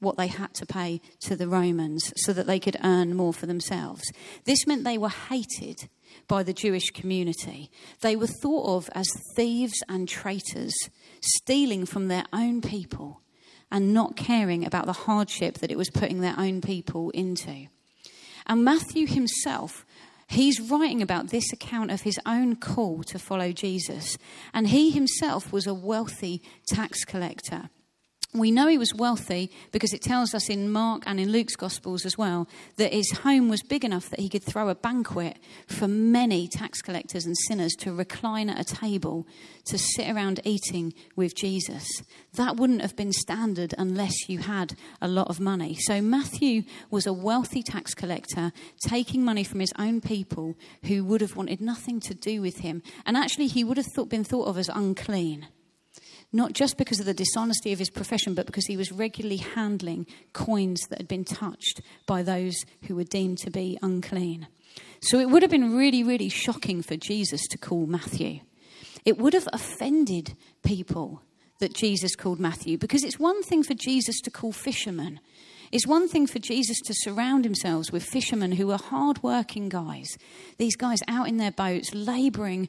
what 0.00 0.16
they 0.16 0.26
had 0.28 0.54
to 0.54 0.66
pay 0.66 1.00
to 1.20 1.36
the 1.36 1.48
Romans 1.48 2.12
so 2.16 2.32
that 2.32 2.46
they 2.46 2.60
could 2.60 2.76
earn 2.82 3.14
more 3.14 3.32
for 3.32 3.46
themselves. 3.46 4.02
This 4.44 4.66
meant 4.66 4.84
they 4.84 4.98
were 4.98 5.08
hated 5.08 5.88
by 6.28 6.42
the 6.42 6.52
Jewish 6.52 6.90
community. 6.90 7.70
They 8.00 8.14
were 8.14 8.28
thought 8.28 8.76
of 8.76 8.90
as 8.94 9.08
thieves 9.34 9.82
and 9.88 10.08
traitors, 10.08 10.74
stealing 11.20 11.86
from 11.86 12.08
their 12.08 12.24
own 12.32 12.60
people 12.60 13.22
and 13.70 13.92
not 13.92 14.16
caring 14.16 14.64
about 14.64 14.86
the 14.86 14.92
hardship 14.92 15.58
that 15.58 15.70
it 15.70 15.78
was 15.78 15.90
putting 15.90 16.20
their 16.20 16.34
own 16.38 16.60
people 16.60 17.10
into. 17.10 17.66
And 18.46 18.64
Matthew 18.64 19.06
himself, 19.06 19.84
he's 20.26 20.60
writing 20.60 21.02
about 21.02 21.28
this 21.28 21.52
account 21.52 21.90
of 21.90 22.02
his 22.02 22.18
own 22.24 22.56
call 22.56 23.02
to 23.04 23.18
follow 23.18 23.52
Jesus. 23.52 24.16
And 24.54 24.68
he 24.68 24.90
himself 24.90 25.52
was 25.52 25.66
a 25.66 25.74
wealthy 25.74 26.42
tax 26.66 27.04
collector. 27.04 27.68
We 28.34 28.50
know 28.50 28.68
he 28.68 28.76
was 28.76 28.92
wealthy 28.94 29.50
because 29.72 29.94
it 29.94 30.02
tells 30.02 30.34
us 30.34 30.50
in 30.50 30.70
Mark 30.70 31.04
and 31.06 31.18
in 31.18 31.32
Luke's 31.32 31.56
Gospels 31.56 32.04
as 32.04 32.18
well 32.18 32.46
that 32.76 32.92
his 32.92 33.10
home 33.10 33.48
was 33.48 33.62
big 33.62 33.86
enough 33.86 34.10
that 34.10 34.20
he 34.20 34.28
could 34.28 34.42
throw 34.42 34.68
a 34.68 34.74
banquet 34.74 35.38
for 35.66 35.88
many 35.88 36.46
tax 36.46 36.82
collectors 36.82 37.24
and 37.24 37.34
sinners 37.46 37.72
to 37.76 37.94
recline 37.94 38.50
at 38.50 38.60
a 38.60 38.74
table 38.74 39.26
to 39.64 39.78
sit 39.78 40.10
around 40.10 40.40
eating 40.44 40.92
with 41.16 41.34
Jesus. 41.34 41.88
That 42.34 42.56
wouldn't 42.56 42.82
have 42.82 42.96
been 42.96 43.12
standard 43.12 43.74
unless 43.78 44.28
you 44.28 44.40
had 44.40 44.76
a 45.00 45.08
lot 45.08 45.28
of 45.28 45.40
money. 45.40 45.78
So 45.80 46.02
Matthew 46.02 46.64
was 46.90 47.06
a 47.06 47.14
wealthy 47.14 47.62
tax 47.62 47.94
collector 47.94 48.52
taking 48.86 49.24
money 49.24 49.42
from 49.42 49.60
his 49.60 49.72
own 49.78 50.02
people 50.02 50.54
who 50.84 51.02
would 51.02 51.22
have 51.22 51.34
wanted 51.34 51.62
nothing 51.62 51.98
to 52.00 52.14
do 52.14 52.42
with 52.42 52.58
him. 52.58 52.82
And 53.06 53.16
actually, 53.16 53.46
he 53.46 53.64
would 53.64 53.78
have 53.78 53.86
thought, 53.94 54.10
been 54.10 54.22
thought 54.22 54.48
of 54.48 54.58
as 54.58 54.68
unclean 54.68 55.48
not 56.32 56.52
just 56.52 56.76
because 56.76 57.00
of 57.00 57.06
the 57.06 57.14
dishonesty 57.14 57.72
of 57.72 57.78
his 57.78 57.90
profession, 57.90 58.34
but 58.34 58.46
because 58.46 58.66
he 58.66 58.76
was 58.76 58.92
regularly 58.92 59.38
handling 59.38 60.06
coins 60.32 60.80
that 60.90 60.98
had 60.98 61.08
been 61.08 61.24
touched 61.24 61.80
by 62.06 62.22
those 62.22 62.56
who 62.86 62.94
were 62.94 63.04
deemed 63.04 63.38
to 63.38 63.50
be 63.50 63.78
unclean. 63.82 64.46
So 65.00 65.18
it 65.18 65.30
would 65.30 65.42
have 65.42 65.50
been 65.50 65.76
really, 65.76 66.02
really 66.02 66.28
shocking 66.28 66.82
for 66.82 66.96
Jesus 66.96 67.46
to 67.48 67.58
call 67.58 67.86
Matthew. 67.86 68.40
It 69.04 69.16
would 69.16 69.32
have 69.32 69.48
offended 69.52 70.34
people 70.62 71.22
that 71.60 71.74
Jesus 71.74 72.14
called 72.14 72.38
Matthew, 72.38 72.78
because 72.78 73.02
it's 73.02 73.18
one 73.18 73.42
thing 73.42 73.62
for 73.62 73.74
Jesus 73.74 74.20
to 74.20 74.30
call 74.30 74.52
fishermen. 74.52 75.18
It's 75.72 75.86
one 75.86 76.08
thing 76.08 76.26
for 76.26 76.38
Jesus 76.38 76.78
to 76.86 76.94
surround 76.94 77.44
himself 77.44 77.90
with 77.90 78.04
fishermen 78.04 78.52
who 78.52 78.70
are 78.70 78.78
hard-working 78.78 79.68
guys. 79.68 80.16
These 80.56 80.76
guys 80.76 81.00
out 81.08 81.28
in 81.28 81.36
their 81.38 81.50
boats, 81.50 81.92
laboring 81.94 82.68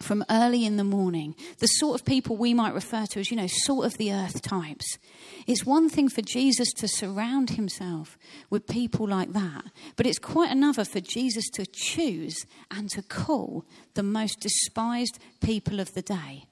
from 0.00 0.24
early 0.28 0.64
in 0.64 0.76
the 0.76 0.84
morning, 0.84 1.34
the 1.58 1.66
sort 1.66 1.98
of 1.98 2.06
people 2.06 2.36
we 2.36 2.52
might 2.52 2.74
refer 2.74 3.06
to 3.06 3.20
as, 3.20 3.30
you 3.30 3.36
know, 3.36 3.46
sort 3.46 3.86
of 3.86 3.96
the 3.96 4.12
earth 4.12 4.42
types. 4.42 4.98
It's 5.46 5.64
one 5.64 5.88
thing 5.88 6.08
for 6.08 6.22
Jesus 6.22 6.72
to 6.74 6.88
surround 6.88 7.50
himself 7.50 8.18
with 8.50 8.66
people 8.66 9.08
like 9.08 9.32
that, 9.32 9.64
but 9.96 10.06
it's 10.06 10.18
quite 10.18 10.50
another 10.50 10.84
for 10.84 11.00
Jesus 11.00 11.48
to 11.54 11.64
choose 11.66 12.44
and 12.70 12.90
to 12.90 13.02
call 13.02 13.64
the 13.94 14.02
most 14.02 14.40
despised 14.40 15.18
people 15.40 15.80
of 15.80 15.94
the 15.94 16.02
day. 16.02 16.44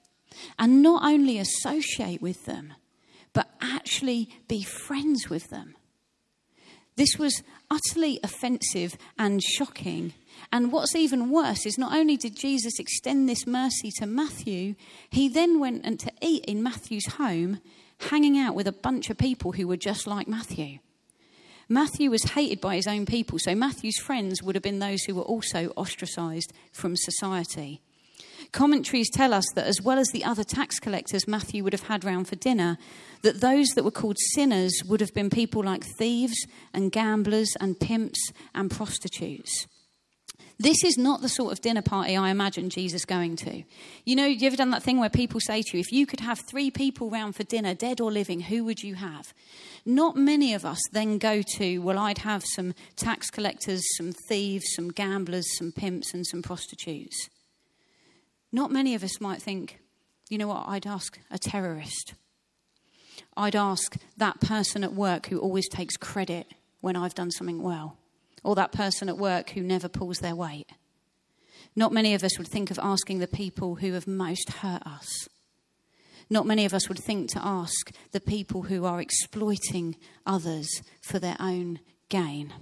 And 0.57 0.81
not 0.81 1.03
only 1.03 1.37
associate 1.37 2.21
with 2.21 2.45
them, 2.45 2.73
but 3.33 3.49
actually 3.61 4.29
be 4.47 4.63
friends 4.63 5.29
with 5.29 5.49
them. 5.49 5.75
This 6.95 7.17
was 7.17 7.43
utterly 7.69 8.19
offensive 8.23 8.97
and 9.19 9.43
shocking 9.43 10.13
and 10.51 10.71
what's 10.71 10.95
even 10.95 11.31
worse 11.31 11.65
is 11.65 11.77
not 11.77 11.95
only 11.95 12.17
did 12.17 12.35
Jesus 12.35 12.79
extend 12.79 13.27
this 13.27 13.45
mercy 13.45 13.91
to 13.97 14.05
Matthew, 14.05 14.75
he 15.09 15.27
then 15.27 15.59
went 15.59 15.85
and 15.85 15.99
to 15.99 16.11
eat 16.21 16.45
in 16.45 16.63
Matthew's 16.63 17.13
home, 17.13 17.59
hanging 18.09 18.37
out 18.37 18.55
with 18.55 18.67
a 18.67 18.71
bunch 18.71 19.09
of 19.09 19.17
people 19.17 19.53
who 19.53 19.67
were 19.67 19.77
just 19.77 20.07
like 20.07 20.27
Matthew. 20.27 20.79
Matthew 21.67 22.11
was 22.11 22.23
hated 22.23 22.61
by 22.61 22.75
his 22.75 22.87
own 22.87 23.05
people, 23.05 23.39
so 23.39 23.55
Matthew's 23.55 23.97
friends 23.97 24.43
would 24.43 24.55
have 24.55 24.63
been 24.63 24.79
those 24.79 25.03
who 25.03 25.15
were 25.15 25.23
also 25.23 25.69
ostracized 25.75 26.53
from 26.71 26.95
society. 26.95 27.81
Commentaries 28.51 29.09
tell 29.09 29.33
us 29.33 29.45
that 29.55 29.65
as 29.65 29.81
well 29.81 29.97
as 29.97 30.07
the 30.09 30.23
other 30.23 30.43
tax 30.43 30.79
collectors 30.79 31.27
Matthew 31.27 31.63
would 31.63 31.73
have 31.73 31.87
had 31.87 32.03
round 32.03 32.27
for 32.27 32.35
dinner, 32.35 32.77
that 33.23 33.41
those 33.41 33.69
that 33.69 33.83
were 33.83 33.91
called 33.91 34.17
sinners 34.33 34.73
would 34.87 35.01
have 35.01 35.13
been 35.13 35.29
people 35.29 35.63
like 35.63 35.83
thieves 35.97 36.45
and 36.73 36.91
gamblers 36.91 37.49
and 37.59 37.79
pimps 37.79 38.31
and 38.53 38.69
prostitutes. 38.69 39.67
This 40.57 40.83
is 40.85 40.97
not 40.97 41.21
the 41.21 41.29
sort 41.29 41.51
of 41.51 41.59
dinner 41.59 41.81
party 41.81 42.15
I 42.15 42.29
imagine 42.29 42.69
Jesus 42.69 43.03
going 43.03 43.35
to. 43.37 43.63
You 44.05 44.15
know, 44.15 44.25
you 44.25 44.47
ever 44.47 44.55
done 44.55 44.69
that 44.69 44.83
thing 44.83 44.99
where 44.99 45.09
people 45.09 45.41
say 45.41 45.61
to 45.61 45.77
you, 45.77 45.81
if 45.81 45.91
you 45.91 46.05
could 46.05 46.21
have 46.21 46.39
three 46.39 46.71
people 46.71 47.09
round 47.09 47.35
for 47.35 47.43
dinner, 47.43 47.73
dead 47.73 47.99
or 47.99 48.11
living, 48.11 48.39
who 48.41 48.63
would 48.63 48.81
you 48.81 48.95
have? 48.95 49.33
Not 49.85 50.15
many 50.15 50.53
of 50.53 50.63
us 50.63 50.79
then 50.93 51.17
go 51.17 51.41
to, 51.57 51.79
well, 51.79 51.99
I'd 51.99 52.19
have 52.19 52.45
some 52.45 52.73
tax 52.95 53.29
collectors, 53.29 53.83
some 53.97 54.13
thieves, 54.29 54.65
some 54.75 54.91
gamblers, 54.91 55.45
some 55.57 55.73
pimps, 55.73 56.13
and 56.13 56.25
some 56.25 56.41
prostitutes. 56.41 57.29
Not 58.51 58.71
many 58.71 58.95
of 58.95 59.03
us 59.03 59.19
might 59.19 59.41
think, 59.41 59.79
you 60.29 60.37
know 60.37 60.47
what, 60.47 60.67
I'd 60.67 60.87
ask 60.87 61.19
a 61.29 61.37
terrorist. 61.37 62.13
I'd 63.35 63.55
ask 63.55 63.97
that 64.15 64.39
person 64.39 64.85
at 64.85 64.93
work 64.93 65.25
who 65.25 65.39
always 65.39 65.67
takes 65.67 65.97
credit 65.97 66.47
when 66.79 66.95
I've 66.95 67.15
done 67.15 67.31
something 67.31 67.61
well 67.61 67.97
or 68.45 68.55
that 68.55 68.71
person 68.71 69.09
at 69.09 69.17
work 69.17 69.49
who 69.51 69.61
never 69.61 69.89
pulls 69.89 70.19
their 70.19 70.35
weight. 70.35 70.69
Not 71.75 71.91
many 71.91 72.13
of 72.13 72.23
us 72.23 72.37
would 72.37 72.47
think 72.47 72.71
of 72.71 72.79
asking 72.81 73.19
the 73.19 73.27
people 73.27 73.75
who 73.75 73.93
have 73.93 74.07
most 74.07 74.49
hurt 74.61 74.83
us. 74.85 75.27
Not 76.29 76.45
many 76.45 76.65
of 76.65 76.73
us 76.73 76.87
would 76.87 76.99
think 76.99 77.29
to 77.31 77.45
ask 77.45 77.91
the 78.11 78.21
people 78.21 78.63
who 78.63 78.85
are 78.85 79.01
exploiting 79.01 79.95
others 80.25 80.81
for 81.01 81.19
their 81.19 81.35
own 81.39 81.79
gain. 82.09 82.53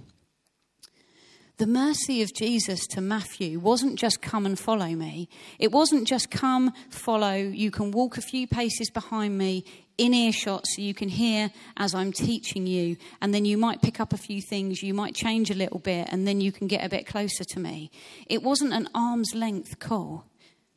The 1.56 1.66
mercy 1.66 2.20
of 2.20 2.34
Jesus 2.34 2.84
to 2.88 3.00
Matthew 3.00 3.60
wasn't 3.60 3.96
just 3.96 4.20
come 4.20 4.44
and 4.44 4.58
follow 4.58 4.88
me. 4.88 5.28
It 5.60 5.70
wasn't 5.70 6.08
just 6.08 6.30
come, 6.30 6.72
follow, 6.90 7.34
you 7.34 7.70
can 7.70 7.92
walk 7.92 8.18
a 8.18 8.22
few 8.22 8.48
paces 8.48 8.90
behind 8.90 9.38
me 9.38 9.64
in 9.96 10.14
earshot 10.14 10.66
so 10.66 10.82
you 10.82 10.94
can 10.94 11.08
hear 11.08 11.50
as 11.76 11.94
I'm 11.94 12.12
teaching 12.12 12.66
you, 12.66 12.96
and 13.20 13.32
then 13.32 13.44
you 13.44 13.56
might 13.56 13.82
pick 13.82 14.00
up 14.00 14.12
a 14.12 14.18
few 14.18 14.40
things, 14.42 14.82
you 14.82 14.94
might 14.94 15.14
change 15.14 15.50
a 15.50 15.54
little 15.54 15.78
bit, 15.78 16.08
and 16.10 16.26
then 16.26 16.40
you 16.40 16.52
can 16.52 16.66
get 16.66 16.84
a 16.84 16.88
bit 16.88 17.06
closer 17.06 17.44
to 17.44 17.60
me. 17.60 17.90
It 18.26 18.42
wasn't 18.42 18.72
an 18.72 18.88
arm's 18.94 19.34
length 19.34 19.78
call, 19.78 20.26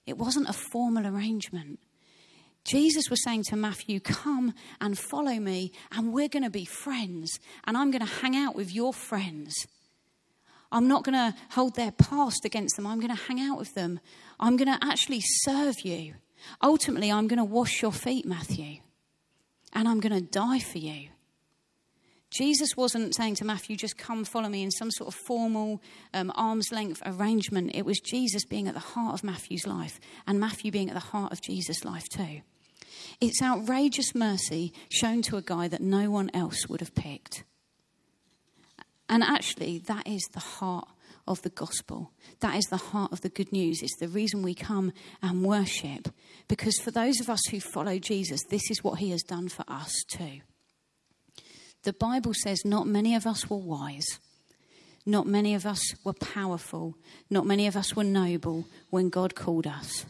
it 0.06 0.18
wasn't 0.18 0.50
a 0.50 0.54
formal 0.54 1.08
arrangement. 1.08 1.80
Jesus 2.64 3.10
was 3.10 3.24
saying 3.24 3.44
to 3.44 3.56
Matthew, 3.56 4.02
Come 4.02 4.54
and 4.82 5.00
follow 5.00 5.36
me, 5.36 5.72
and 5.92 6.12
we're 6.12 6.28
going 6.28 6.44
to 6.44 6.50
be 6.50 6.66
friends, 6.66 7.40
and 7.66 7.78
I'm 7.78 7.92
going 7.92 8.06
to 8.06 8.14
hang 8.22 8.36
out 8.36 8.56
with 8.56 8.74
your 8.74 8.94
friends. 8.94 9.54
I'm 10.70 10.90
not 10.90 11.06
going 11.06 11.14
to 11.14 11.38
hold 11.52 11.76
their 11.76 11.94
past 11.94 12.44
against 12.44 12.76
them. 12.76 12.86
I'm 12.86 13.00
going 13.00 13.16
to 13.16 13.24
hang 13.24 13.40
out 13.40 13.58
with 13.58 13.74
them. 13.74 14.02
I'm 14.38 14.58
going 14.58 14.68
to 14.68 14.86
actually 14.86 15.22
serve 15.22 15.76
you. 15.86 16.16
Ultimately, 16.62 17.10
I'm 17.10 17.28
going 17.28 17.38
to 17.38 17.46
wash 17.46 17.82
your 17.82 17.94
feet, 17.94 18.26
Matthew, 18.26 18.80
and 19.78 19.88
I'm 19.88 20.00
going 20.00 20.12
to 20.12 20.22
die 20.22 20.58
for 20.58 20.80
you. 20.80 21.10
Jesus 22.32 22.76
wasn't 22.76 23.16
saying 23.16 23.36
to 23.36 23.46
Matthew, 23.46 23.78
just 23.78 23.96
come 23.96 24.26
follow 24.26 24.50
me 24.50 24.64
in 24.64 24.72
some 24.72 24.90
sort 24.90 25.08
of 25.08 25.20
formal 25.28 25.82
um, 26.16 26.32
arm's 26.34 26.72
length 26.72 27.02
arrangement. 27.06 27.72
It 27.76 27.86
was 27.86 28.00
Jesus 28.00 28.44
being 28.44 28.68
at 28.68 28.74
the 28.74 28.80
heart 28.80 29.14
of 29.14 29.24
Matthew's 29.24 29.68
life 29.68 30.00
and 30.26 30.40
Matthew 30.40 30.72
being 30.72 30.90
at 30.90 30.96
the 30.96 31.00
heart 31.00 31.32
of 31.32 31.42
Jesus' 31.44 31.86
life 31.86 32.10
too. 32.10 32.42
It's 33.22 33.42
outrageous 33.42 34.16
mercy 34.16 34.74
shown 34.90 35.22
to 35.22 35.38
a 35.38 35.44
guy 35.44 35.68
that 35.68 35.82
no 35.82 36.10
one 36.10 36.32
else 36.34 36.68
would 36.68 36.80
have 36.80 36.96
picked. 36.96 37.44
And 39.08 39.24
actually, 39.24 39.78
that 39.86 40.08
is 40.08 40.28
the 40.34 40.40
heart 40.40 40.88
of 41.28 41.42
the 41.42 41.50
gospel. 41.50 42.12
That 42.40 42.56
is 42.56 42.66
the 42.66 42.78
heart 42.78 43.12
of 43.12 43.22
the 43.22 43.30
good 43.30 43.52
news. 43.52 43.82
It's 43.82 43.98
the 44.00 44.08
reason 44.08 44.42
we 44.42 44.54
come 44.54 44.94
and 45.22 45.44
worship. 45.44 46.10
Because 46.48 46.80
for 46.80 46.92
those 46.92 47.20
of 47.20 47.30
us 47.30 47.46
who 47.50 47.60
follow 47.60 48.00
Jesus, 48.00 48.42
this 48.50 48.70
is 48.70 48.84
what 48.84 49.00
he 49.00 49.12
has 49.12 49.24
done 49.24 49.50
for 49.50 49.64
us 49.68 49.94
too. 50.08 50.42
The 51.84 51.94
Bible 51.94 52.34
says 52.34 52.66
not 52.66 52.88
many 52.88 53.16
of 53.16 53.26
us 53.26 53.50
were 53.50 53.58
wise. 53.58 54.20
Not 55.06 55.26
many 55.26 55.56
of 55.56 55.66
us 55.66 55.82
were 56.04 56.14
powerful. 56.14 56.96
Not 57.30 57.46
many 57.46 57.68
of 57.68 57.78
us 57.78 57.96
were 57.96 58.04
noble 58.04 58.66
when 58.90 59.10
God 59.10 59.36
called 59.36 59.68
us. 59.68 60.06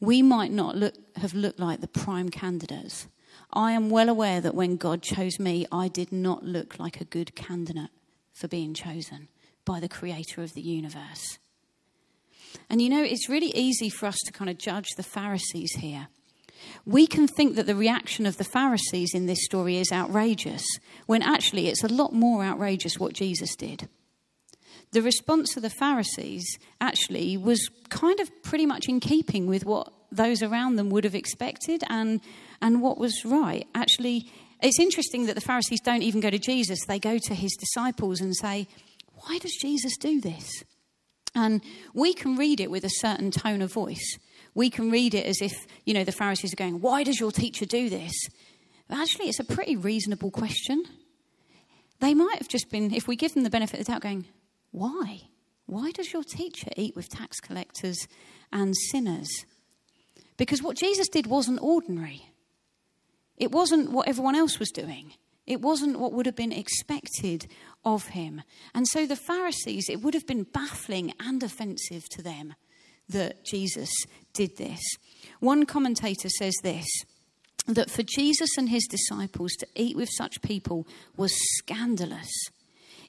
We 0.00 0.22
might 0.22 0.50
not 0.50 0.76
look, 0.76 0.94
have 1.16 1.34
looked 1.34 1.60
like 1.60 1.80
the 1.80 1.88
prime 1.88 2.30
candidates. 2.30 3.06
I 3.52 3.72
am 3.72 3.90
well 3.90 4.08
aware 4.08 4.40
that 4.40 4.54
when 4.54 4.76
God 4.76 5.02
chose 5.02 5.38
me, 5.38 5.66
I 5.70 5.88
did 5.88 6.12
not 6.12 6.44
look 6.44 6.78
like 6.78 7.00
a 7.00 7.04
good 7.04 7.34
candidate 7.34 7.90
for 8.32 8.48
being 8.48 8.72
chosen 8.72 9.28
by 9.64 9.80
the 9.80 9.88
creator 9.88 10.42
of 10.42 10.54
the 10.54 10.60
universe. 10.60 11.38
And 12.68 12.82
you 12.82 12.88
know, 12.88 13.02
it's 13.02 13.28
really 13.28 13.54
easy 13.56 13.88
for 13.88 14.06
us 14.06 14.18
to 14.26 14.32
kind 14.32 14.50
of 14.50 14.58
judge 14.58 14.88
the 14.96 15.02
Pharisees 15.02 15.72
here. 15.74 16.08
We 16.84 17.06
can 17.06 17.26
think 17.26 17.56
that 17.56 17.66
the 17.66 17.74
reaction 17.74 18.26
of 18.26 18.36
the 18.36 18.44
Pharisees 18.44 19.14
in 19.14 19.26
this 19.26 19.44
story 19.44 19.78
is 19.78 19.92
outrageous, 19.92 20.64
when 21.06 21.22
actually 21.22 21.68
it's 21.68 21.84
a 21.84 21.88
lot 21.88 22.12
more 22.12 22.44
outrageous 22.44 22.98
what 22.98 23.14
Jesus 23.14 23.56
did. 23.56 23.88
The 24.92 25.02
response 25.02 25.56
of 25.56 25.62
the 25.62 25.70
Pharisees 25.70 26.58
actually 26.80 27.36
was 27.36 27.68
kind 27.88 28.20
of 28.20 28.30
pretty 28.42 28.66
much 28.66 28.88
in 28.88 29.00
keeping 29.00 29.46
with 29.46 29.64
what 29.64 29.92
those 30.10 30.42
around 30.42 30.76
them 30.76 30.90
would 30.90 31.04
have 31.04 31.14
expected 31.14 31.82
and, 31.88 32.20
and 32.60 32.82
what 32.82 32.98
was 32.98 33.24
right. 33.24 33.66
Actually, 33.74 34.30
it's 34.62 34.78
interesting 34.78 35.26
that 35.26 35.34
the 35.34 35.40
Pharisees 35.40 35.80
don't 35.80 36.02
even 36.02 36.20
go 36.20 36.30
to 36.30 36.38
Jesus, 36.38 36.78
they 36.86 36.98
go 36.98 37.18
to 37.18 37.34
his 37.34 37.56
disciples 37.58 38.20
and 38.20 38.36
say, 38.36 38.68
Why 39.22 39.38
does 39.38 39.56
Jesus 39.60 39.96
do 39.96 40.20
this? 40.20 40.64
And 41.34 41.62
we 41.94 42.12
can 42.12 42.36
read 42.36 42.60
it 42.60 42.70
with 42.70 42.84
a 42.84 42.90
certain 42.90 43.30
tone 43.30 43.62
of 43.62 43.72
voice. 43.72 44.18
We 44.54 44.68
can 44.68 44.90
read 44.90 45.14
it 45.14 45.24
as 45.24 45.40
if, 45.40 45.66
you 45.86 45.94
know, 45.94 46.04
the 46.04 46.12
Pharisees 46.12 46.52
are 46.52 46.56
going, 46.56 46.80
Why 46.80 47.04
does 47.04 47.18
your 47.18 47.32
teacher 47.32 47.64
do 47.64 47.88
this? 47.88 48.12
But 48.88 48.98
actually, 48.98 49.28
it's 49.28 49.40
a 49.40 49.44
pretty 49.44 49.76
reasonable 49.76 50.30
question. 50.30 50.84
They 52.00 52.14
might 52.14 52.38
have 52.38 52.48
just 52.48 52.70
been, 52.70 52.92
if 52.92 53.08
we 53.08 53.16
give 53.16 53.32
them 53.32 53.44
the 53.44 53.50
benefit 53.50 53.80
of 53.80 53.86
the 53.86 53.92
doubt, 53.92 54.02
going, 54.02 54.26
Why? 54.72 55.22
Why 55.66 55.92
does 55.92 56.12
your 56.12 56.24
teacher 56.24 56.68
eat 56.76 56.96
with 56.96 57.08
tax 57.08 57.40
collectors 57.40 58.06
and 58.52 58.76
sinners? 58.76 59.30
Because 60.36 60.62
what 60.62 60.76
Jesus 60.76 61.08
did 61.08 61.26
wasn't 61.26 61.62
ordinary. 61.62 62.26
It 63.38 63.52
wasn't 63.52 63.90
what 63.90 64.08
everyone 64.08 64.34
else 64.34 64.58
was 64.58 64.70
doing. 64.70 65.12
It 65.46 65.60
wasn't 65.60 65.98
what 65.98 66.12
would 66.12 66.26
have 66.26 66.36
been 66.36 66.52
expected 66.52 67.46
of 67.84 68.08
him. 68.08 68.42
And 68.74 68.86
so 68.86 69.06
the 69.06 69.16
Pharisees, 69.16 69.88
it 69.88 70.00
would 70.02 70.14
have 70.14 70.26
been 70.26 70.44
baffling 70.44 71.12
and 71.18 71.42
offensive 71.42 72.08
to 72.10 72.22
them 72.22 72.54
that 73.08 73.44
Jesus 73.44 73.90
did 74.32 74.56
this. 74.56 74.80
One 75.40 75.66
commentator 75.66 76.28
says 76.28 76.54
this 76.62 76.86
that 77.66 77.90
for 77.90 78.02
Jesus 78.02 78.50
and 78.58 78.68
his 78.68 78.86
disciples 78.88 79.52
to 79.52 79.68
eat 79.76 79.96
with 79.96 80.08
such 80.16 80.42
people 80.42 80.86
was 81.16 81.32
scandalous. 81.58 82.30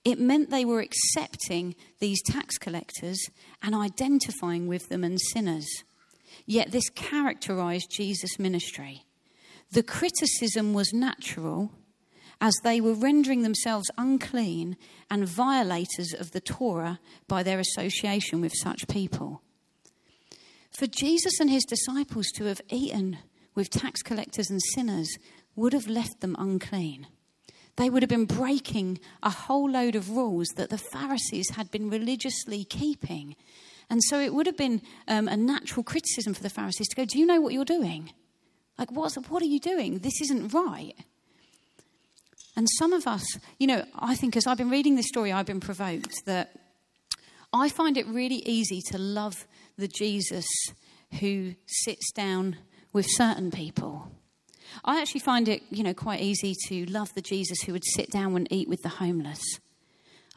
It 0.06 0.19
meant 0.19 0.50
they 0.50 0.65
were 0.65 0.82
accepting 0.82 1.76
these 2.00 2.22
tax 2.22 2.58
collectors 2.58 3.19
and 3.63 3.74
identifying 3.74 4.67
with 4.67 4.89
them 4.89 5.04
and 5.04 5.19
sinners. 5.19 5.67
Yet 6.46 6.72
this 6.72 6.89
characterized 6.89 7.88
Jesus' 7.89 8.38
ministry. 8.38 9.06
The 9.72 9.82
criticism 9.82 10.74
was 10.74 10.93
natural 10.93 11.72
as 12.43 12.53
they 12.62 12.82
were 12.82 12.93
rendering 12.93 13.41
themselves 13.41 13.89
unclean 13.97 14.75
and 15.10 15.25
violators 15.25 16.13
of 16.13 16.32
the 16.32 16.41
Torah 16.41 16.99
by 17.25 17.41
their 17.41 17.58
association 17.58 18.41
with 18.41 18.51
such 18.53 18.86
people. 18.89 19.41
For 20.77 20.86
Jesus 20.86 21.39
and 21.39 21.49
his 21.49 21.63
disciples 21.63 22.27
to 22.36 22.43
have 22.43 22.60
eaten 22.69 23.19
with 23.56 23.69
tax 23.69 24.01
collectors 24.01 24.49
and 24.49 24.62
sinners 24.62 25.08
would 25.56 25.71
have 25.71 25.88
left 25.88 26.19
them 26.19 26.36
unclean. 26.38 27.08
They 27.77 27.89
would 27.89 28.03
have 28.03 28.10
been 28.10 28.25
breaking 28.25 28.99
a 29.23 29.29
whole 29.29 29.69
load 29.69 29.95
of 29.95 30.10
rules 30.10 30.49
that 30.58 30.69
the 30.69 30.77
Pharisees 30.77 31.51
had 31.51 31.71
been 31.71 31.89
religiously 31.89 32.65
keeping. 32.65 33.38
And 33.89 34.03
so 34.03 34.19
it 34.19 34.34
would 34.34 34.47
have 34.47 34.58
been 34.58 34.82
um, 35.08 35.29
a 35.29 35.38
natural 35.38 35.84
criticism 35.84 36.34
for 36.34 36.43
the 36.43 36.49
Pharisees 36.49 36.89
to 36.89 36.95
go, 36.97 37.06
Do 37.06 37.19
you 37.19 37.25
know 37.25 37.39
what 37.39 37.53
you're 37.53 37.63
doing? 37.63 38.12
Like, 38.77 38.91
what's, 38.91 39.15
what 39.15 39.41
are 39.41 39.45
you 39.45 39.62
doing? 39.62 39.99
This 39.99 40.19
isn't 40.19 40.53
right. 40.53 40.93
And 42.56 42.68
some 42.78 42.94
of 42.94 43.08
us, 43.08 43.26
you 43.58 43.68
know, 43.68 43.86
I 43.98 44.16
think 44.16 44.38
as 44.38 44.46
I've 44.46 44.58
been 44.58 44.70
reading 44.70 44.96
this 44.96 45.08
story, 45.08 45.32
I've 45.32 45.46
been 45.46 45.60
provoked 45.60 46.26
that 46.26 46.56
I 47.52 47.70
find 47.70 47.98
it 47.98 48.08
really 48.08 48.48
easy 48.48 48.82
to 48.92 48.98
love 48.98 49.48
the 49.78 49.88
Jesus 49.88 50.46
who 51.20 51.56
sits 51.66 52.12
down 52.12 52.58
with 52.92 53.08
certain 53.10 53.52
people. 53.52 54.12
I 54.84 55.02
actually 55.02 55.22
find 55.22 55.48
it, 55.48 55.63
you 55.70 55.84
know, 55.84 55.94
quite 55.94 56.22
easy 56.22 56.56
to 56.68 56.86
love 56.86 57.13
the 57.13 57.22
Jesus 57.22 57.62
who 57.62 57.74
would 57.74 57.86
sit 57.86 58.10
down 58.12 58.36
and 58.36 58.52
eat 58.52 58.68
with 58.68 58.82
the 58.82 58.89
homeless. 58.89 59.42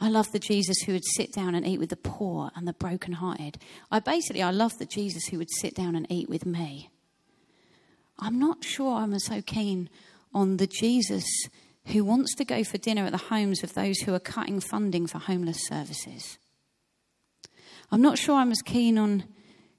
I 0.01 0.11
love 0.11 0.31
the 0.33 0.39
Jesus 0.39 0.79
who 0.83 0.93
would 0.93 1.05
sit 1.05 1.33
down 1.33 1.55
and 1.55 1.67
eat 1.67 1.79
with 1.79 1.89
the 1.89 1.97
poor 1.97 2.51
and 2.55 2.69
the 2.69 2.75
brokenhearted. 2.75 3.59
I 3.91 3.99
basically 4.01 4.43
I 4.43 4.51
love 4.51 4.77
the 4.79 4.85
Jesus 4.85 5.27
who 5.27 5.39
would 5.39 5.51
sit 5.51 5.75
down 5.75 5.97
and 5.97 6.07
eat 6.11 6.29
with 6.29 6.45
me. 6.45 6.91
I'm 8.19 8.39
not 8.39 8.63
sure 8.63 8.97
I'm 8.97 9.19
so 9.19 9.41
keen 9.41 9.89
on 10.35 10.59
the 10.59 10.67
Jesus 10.67 11.25
who 11.87 12.05
wants 12.05 12.35
to 12.37 12.45
go 12.45 12.65
for 12.65 12.79
dinner 12.79 13.05
at 13.05 13.13
the 13.13 13.19
homes 13.19 13.63
of 13.63 13.75
those 13.75 14.01
who 14.01 14.15
are 14.15 14.21
cutting 14.21 14.61
funding 14.61 15.07
for 15.07 15.19
homeless 15.19 15.67
services. 15.67 16.39
I'm 17.91 18.03
not 18.03 18.19
sure 18.19 18.37
I'm 18.37 18.51
as 18.51 18.63
keen 18.63 18.99
on 18.99 19.25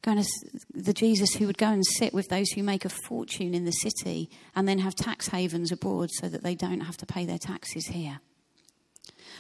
going 0.02 0.24
to 0.24 0.30
the 0.74 0.94
Jesus 0.94 1.34
who 1.34 1.48
would 1.48 1.58
go 1.58 1.68
and 1.68 1.86
sit 1.86 2.14
with 2.14 2.30
those 2.30 2.50
who 2.52 2.64
make 2.64 2.86
a 2.86 2.90
fortune 2.90 3.54
in 3.54 3.66
the 3.66 3.72
city 3.72 4.30
and 4.56 4.68
then 4.68 4.80
have 4.80 4.96
tax 4.96 5.28
havens 5.28 5.72
abroad 5.72 6.10
so 6.12 6.30
that 6.30 6.44
they 6.44 6.56
don't 6.56 6.82
have 6.82 6.98
to 6.98 7.06
pay 7.06 7.26
their 7.26 7.38
taxes 7.38 7.88
here. 7.88 8.20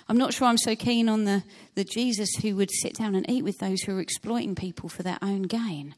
I'm 0.09 0.17
not 0.17 0.33
sure 0.33 0.47
I'm 0.47 0.57
so 0.57 0.75
keen 0.75 1.07
on 1.09 1.25
the, 1.25 1.43
the 1.75 1.83
Jesus 1.83 2.29
who 2.41 2.55
would 2.55 2.71
sit 2.71 2.95
down 2.95 3.15
and 3.15 3.29
eat 3.29 3.43
with 3.43 3.57
those 3.59 3.81
who 3.81 3.95
are 3.95 4.01
exploiting 4.01 4.55
people 4.55 4.89
for 4.89 5.03
their 5.03 5.17
own 5.21 5.43
gain. 5.43 5.95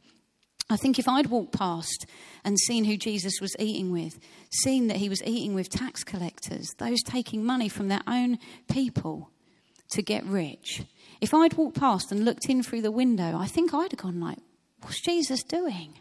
I 0.69 0.77
think 0.77 0.99
if 0.99 1.07
I'd 1.07 1.27
walked 1.27 1.57
past 1.57 2.05
and 2.43 2.59
seen 2.59 2.85
who 2.85 2.95
Jesus 2.95 3.41
was 3.41 3.55
eating 3.57 3.91
with, 3.91 4.19
seen 4.51 4.87
that 4.87 4.97
he 4.97 5.09
was 5.09 5.23
eating 5.23 5.55
with 5.55 5.69
tax 5.69 6.03
collectors, 6.03 6.69
those 6.77 7.01
taking 7.03 7.43
money 7.43 7.69
from 7.69 7.87
their 7.87 8.03
own 8.07 8.37
people 8.69 9.31
to 9.89 10.03
get 10.03 10.23
rich, 10.25 10.83
if 11.21 11.33
I'd 11.33 11.53
walked 11.53 11.79
past 11.79 12.11
and 12.11 12.23
looked 12.23 12.47
in 12.49 12.61
through 12.61 12.83
the 12.83 12.91
window, 12.91 13.35
I 13.35 13.47
think 13.47 13.73
I'd 13.73 13.91
have 13.91 13.99
gone 13.99 14.19
like, 14.19 14.37
what's 14.81 15.01
Jesus 15.01 15.43
doing? 15.43 15.99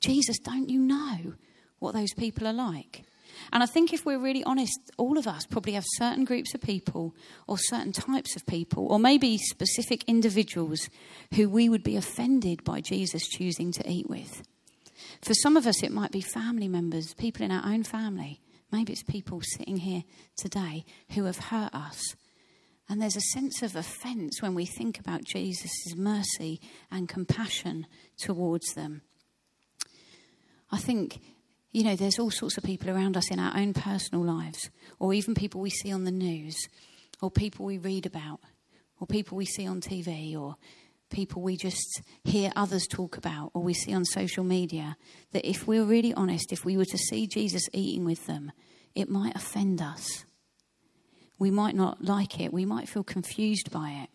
Jesus, 0.00 0.38
don't 0.38 0.68
you 0.68 0.80
know 0.80 1.34
what 1.78 1.94
those 1.94 2.12
people 2.12 2.46
are 2.46 2.52
like? 2.52 3.04
And 3.52 3.62
I 3.62 3.66
think 3.66 3.92
if 3.92 4.04
we're 4.04 4.18
really 4.18 4.44
honest, 4.44 4.78
all 4.96 5.18
of 5.18 5.26
us 5.26 5.46
probably 5.46 5.72
have 5.72 5.84
certain 5.86 6.24
groups 6.24 6.54
of 6.54 6.60
people 6.60 7.14
or 7.46 7.58
certain 7.58 7.92
types 7.92 8.36
of 8.36 8.46
people, 8.46 8.86
or 8.86 8.98
maybe 8.98 9.38
specific 9.38 10.04
individuals 10.04 10.88
who 11.34 11.48
we 11.48 11.68
would 11.68 11.82
be 11.82 11.96
offended 11.96 12.64
by 12.64 12.80
Jesus 12.80 13.28
choosing 13.28 13.72
to 13.72 13.90
eat 13.90 14.08
with. 14.08 14.42
For 15.22 15.34
some 15.34 15.56
of 15.56 15.66
us, 15.66 15.82
it 15.82 15.92
might 15.92 16.12
be 16.12 16.20
family 16.20 16.68
members, 16.68 17.14
people 17.14 17.44
in 17.44 17.52
our 17.52 17.64
own 17.64 17.84
family. 17.84 18.40
Maybe 18.72 18.92
it's 18.92 19.02
people 19.02 19.40
sitting 19.42 19.78
here 19.78 20.04
today 20.36 20.84
who 21.10 21.24
have 21.24 21.38
hurt 21.38 21.74
us. 21.74 22.16
And 22.88 23.00
there's 23.02 23.16
a 23.16 23.20
sense 23.20 23.62
of 23.62 23.74
offense 23.74 24.40
when 24.40 24.54
we 24.54 24.64
think 24.64 24.98
about 24.98 25.24
Jesus' 25.24 25.94
mercy 25.96 26.60
and 26.90 27.08
compassion 27.08 27.86
towards 28.16 28.74
them. 28.74 29.02
I 30.70 30.78
think 30.78 31.20
you 31.72 31.84
know, 31.84 31.96
there's 31.96 32.18
all 32.18 32.30
sorts 32.30 32.56
of 32.56 32.64
people 32.64 32.90
around 32.90 33.16
us 33.16 33.30
in 33.30 33.38
our 33.38 33.56
own 33.56 33.74
personal 33.74 34.24
lives, 34.24 34.70
or 34.98 35.12
even 35.12 35.34
people 35.34 35.60
we 35.60 35.70
see 35.70 35.92
on 35.92 36.04
the 36.04 36.10
news, 36.10 36.56
or 37.20 37.30
people 37.30 37.66
we 37.66 37.78
read 37.78 38.06
about, 38.06 38.40
or 39.00 39.06
people 39.06 39.36
we 39.36 39.46
see 39.46 39.66
on 39.66 39.80
TV, 39.80 40.36
or 40.36 40.56
people 41.10 41.42
we 41.42 41.56
just 41.56 42.02
hear 42.24 42.52
others 42.56 42.86
talk 42.86 43.16
about, 43.16 43.50
or 43.54 43.62
we 43.62 43.74
see 43.74 43.92
on 43.92 44.04
social 44.04 44.44
media, 44.44 44.96
that 45.32 45.48
if 45.48 45.66
we're 45.66 45.84
really 45.84 46.14
honest, 46.14 46.52
if 46.52 46.64
we 46.64 46.76
were 46.76 46.84
to 46.84 46.98
see 46.98 47.26
Jesus 47.26 47.68
eating 47.72 48.04
with 48.04 48.26
them, 48.26 48.52
it 48.94 49.08
might 49.08 49.36
offend 49.36 49.80
us. 49.82 50.24
We 51.38 51.50
might 51.50 51.74
not 51.74 52.02
like 52.02 52.40
it, 52.40 52.52
we 52.52 52.64
might 52.64 52.88
feel 52.88 53.04
confused 53.04 53.70
by 53.70 53.90
it. 53.90 54.08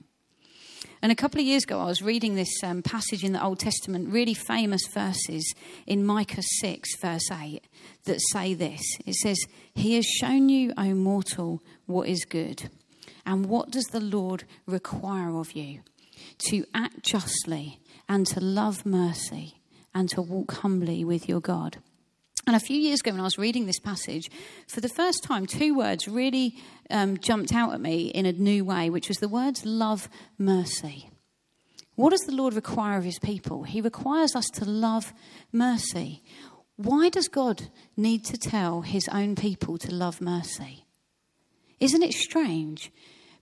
And 1.01 1.11
a 1.11 1.15
couple 1.15 1.39
of 1.39 1.47
years 1.47 1.63
ago, 1.63 1.79
I 1.79 1.85
was 1.85 2.03
reading 2.03 2.35
this 2.35 2.61
um, 2.63 2.83
passage 2.83 3.23
in 3.23 3.33
the 3.33 3.43
Old 3.43 3.59
Testament, 3.59 4.09
really 4.09 4.35
famous 4.35 4.85
verses 4.93 5.53
in 5.87 6.05
Micah 6.05 6.43
6, 6.43 6.97
verse 7.01 7.31
8, 7.31 7.63
that 8.05 8.19
say 8.31 8.53
this 8.53 8.81
It 9.05 9.15
says, 9.15 9.39
He 9.73 9.95
has 9.95 10.05
shown 10.05 10.49
you, 10.49 10.73
O 10.77 10.93
mortal, 10.93 11.63
what 11.87 12.07
is 12.07 12.23
good. 12.25 12.69
And 13.25 13.47
what 13.47 13.71
does 13.71 13.85
the 13.85 13.99
Lord 13.99 14.43
require 14.67 15.35
of 15.35 15.53
you? 15.53 15.81
To 16.49 16.65
act 16.75 17.03
justly 17.03 17.79
and 18.07 18.27
to 18.27 18.39
love 18.39 18.85
mercy 18.85 19.61
and 19.95 20.07
to 20.09 20.21
walk 20.21 20.51
humbly 20.53 21.03
with 21.03 21.27
your 21.27 21.41
God. 21.41 21.77
And 22.47 22.55
a 22.55 22.59
few 22.59 22.77
years 22.77 23.01
ago, 23.01 23.11
when 23.11 23.19
I 23.19 23.25
was 23.25 23.37
reading 23.37 23.65
this 23.65 23.79
passage, 23.79 24.29
for 24.67 24.81
the 24.81 24.89
first 24.89 25.23
time, 25.23 25.45
two 25.45 25.75
words 25.75 26.07
really 26.07 26.55
um, 26.89 27.17
jumped 27.17 27.53
out 27.53 27.73
at 27.73 27.81
me 27.81 28.07
in 28.07 28.25
a 28.25 28.31
new 28.31 28.65
way, 28.65 28.89
which 28.89 29.07
was 29.07 29.17
the 29.17 29.27
words 29.27 29.63
love, 29.63 30.09
mercy. 30.37 31.09
What 31.95 32.11
does 32.11 32.21
the 32.21 32.33
Lord 32.33 32.55
require 32.55 32.97
of 32.97 33.03
his 33.03 33.19
people? 33.19 33.63
He 33.63 33.79
requires 33.79 34.35
us 34.35 34.47
to 34.55 34.65
love 34.65 35.13
mercy. 35.51 36.23
Why 36.77 37.09
does 37.09 37.27
God 37.27 37.69
need 37.95 38.25
to 38.25 38.37
tell 38.37 38.81
his 38.81 39.07
own 39.09 39.35
people 39.35 39.77
to 39.77 39.93
love 39.93 40.19
mercy? 40.19 40.85
Isn't 41.79 42.01
it 42.01 42.13
strange? 42.13 42.91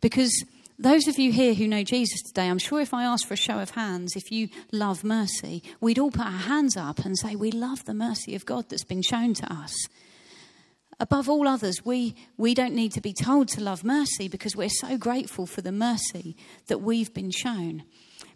Because 0.01 0.43
those 0.79 1.09
of 1.09 1.19
you 1.19 1.33
here 1.33 1.53
who 1.53 1.67
know 1.67 1.83
Jesus 1.83 2.21
today, 2.21 2.47
I'm 2.47 2.57
sure 2.57 2.79
if 2.79 2.93
I 2.93 3.03
asked 3.03 3.27
for 3.27 3.33
a 3.33 3.37
show 3.37 3.59
of 3.59 3.71
hands, 3.71 4.15
if 4.15 4.31
you 4.31 4.47
love 4.71 5.03
mercy, 5.03 5.61
we'd 5.81 5.99
all 5.99 6.09
put 6.09 6.25
our 6.25 6.31
hands 6.31 6.77
up 6.77 6.99
and 6.99 7.17
say, 7.17 7.35
We 7.35 7.51
love 7.51 7.83
the 7.83 7.93
mercy 7.93 8.33
of 8.33 8.45
God 8.45 8.69
that's 8.69 8.85
been 8.85 9.01
shown 9.01 9.33
to 9.35 9.53
us. 9.53 9.75
Above 10.97 11.29
all 11.29 11.47
others, 11.47 11.85
we, 11.85 12.15
we 12.37 12.53
don't 12.53 12.73
need 12.73 12.93
to 12.93 13.01
be 13.01 13.13
told 13.13 13.49
to 13.49 13.61
love 13.61 13.83
mercy 13.83 14.29
because 14.29 14.55
we're 14.55 14.69
so 14.69 14.97
grateful 14.97 15.45
for 15.45 15.61
the 15.61 15.71
mercy 15.71 16.37
that 16.67 16.81
we've 16.81 17.13
been 17.13 17.31
shown. 17.31 17.83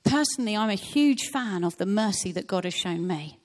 Personally, 0.04 0.56
I'm 0.56 0.70
a 0.70 0.76
huge 0.76 1.28
fan 1.28 1.64
of 1.64 1.78
the 1.78 1.86
mercy 1.86 2.34
that 2.34 2.48
God 2.48 2.66
has 2.66 2.74
shown 2.74 3.08
me. 3.08 3.38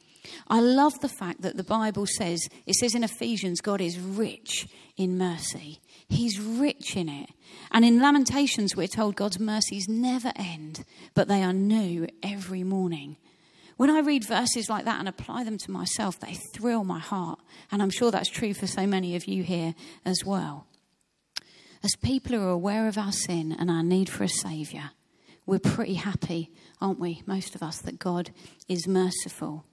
I 0.48 0.60
love 0.60 0.98
the 1.00 1.08
fact 1.08 1.42
that 1.42 1.56
the 1.56 1.64
Bible 1.64 2.06
says, 2.06 2.48
it 2.66 2.74
says 2.74 2.94
in 2.94 3.04
Ephesians, 3.04 3.60
God 3.60 3.80
is 3.80 3.98
rich 3.98 4.68
in 4.96 5.16
mercy. 5.16 5.80
He's 6.08 6.40
rich 6.40 6.96
in 6.96 7.08
it. 7.08 7.30
And 7.70 7.84
in 7.84 8.00
Lamentations, 8.00 8.74
we're 8.74 8.86
told 8.86 9.16
God's 9.16 9.38
mercies 9.38 9.88
never 9.88 10.32
end, 10.36 10.84
but 11.14 11.28
they 11.28 11.42
are 11.42 11.52
new 11.52 12.08
every 12.22 12.62
morning. 12.62 13.16
When 13.76 13.90
I 13.90 14.00
read 14.00 14.24
verses 14.24 14.68
like 14.68 14.86
that 14.86 14.98
and 14.98 15.08
apply 15.08 15.44
them 15.44 15.58
to 15.58 15.70
myself, 15.70 16.18
they 16.18 16.36
thrill 16.54 16.82
my 16.82 16.98
heart. 16.98 17.38
And 17.70 17.82
I'm 17.82 17.90
sure 17.90 18.10
that's 18.10 18.30
true 18.30 18.54
for 18.54 18.66
so 18.66 18.86
many 18.86 19.14
of 19.16 19.26
you 19.26 19.42
here 19.42 19.74
as 20.04 20.24
well. 20.24 20.66
As 21.84 21.94
people 21.94 22.36
who 22.36 22.42
are 22.42 22.50
aware 22.50 22.88
of 22.88 22.98
our 22.98 23.12
sin 23.12 23.54
and 23.56 23.70
our 23.70 23.84
need 23.84 24.08
for 24.08 24.24
a 24.24 24.28
Saviour, 24.28 24.90
we're 25.46 25.60
pretty 25.60 25.94
happy, 25.94 26.50
aren't 26.80 26.98
we, 26.98 27.22
most 27.26 27.54
of 27.54 27.62
us, 27.62 27.80
that 27.82 27.98
God 27.98 28.30
is 28.66 28.88
merciful. 28.88 29.64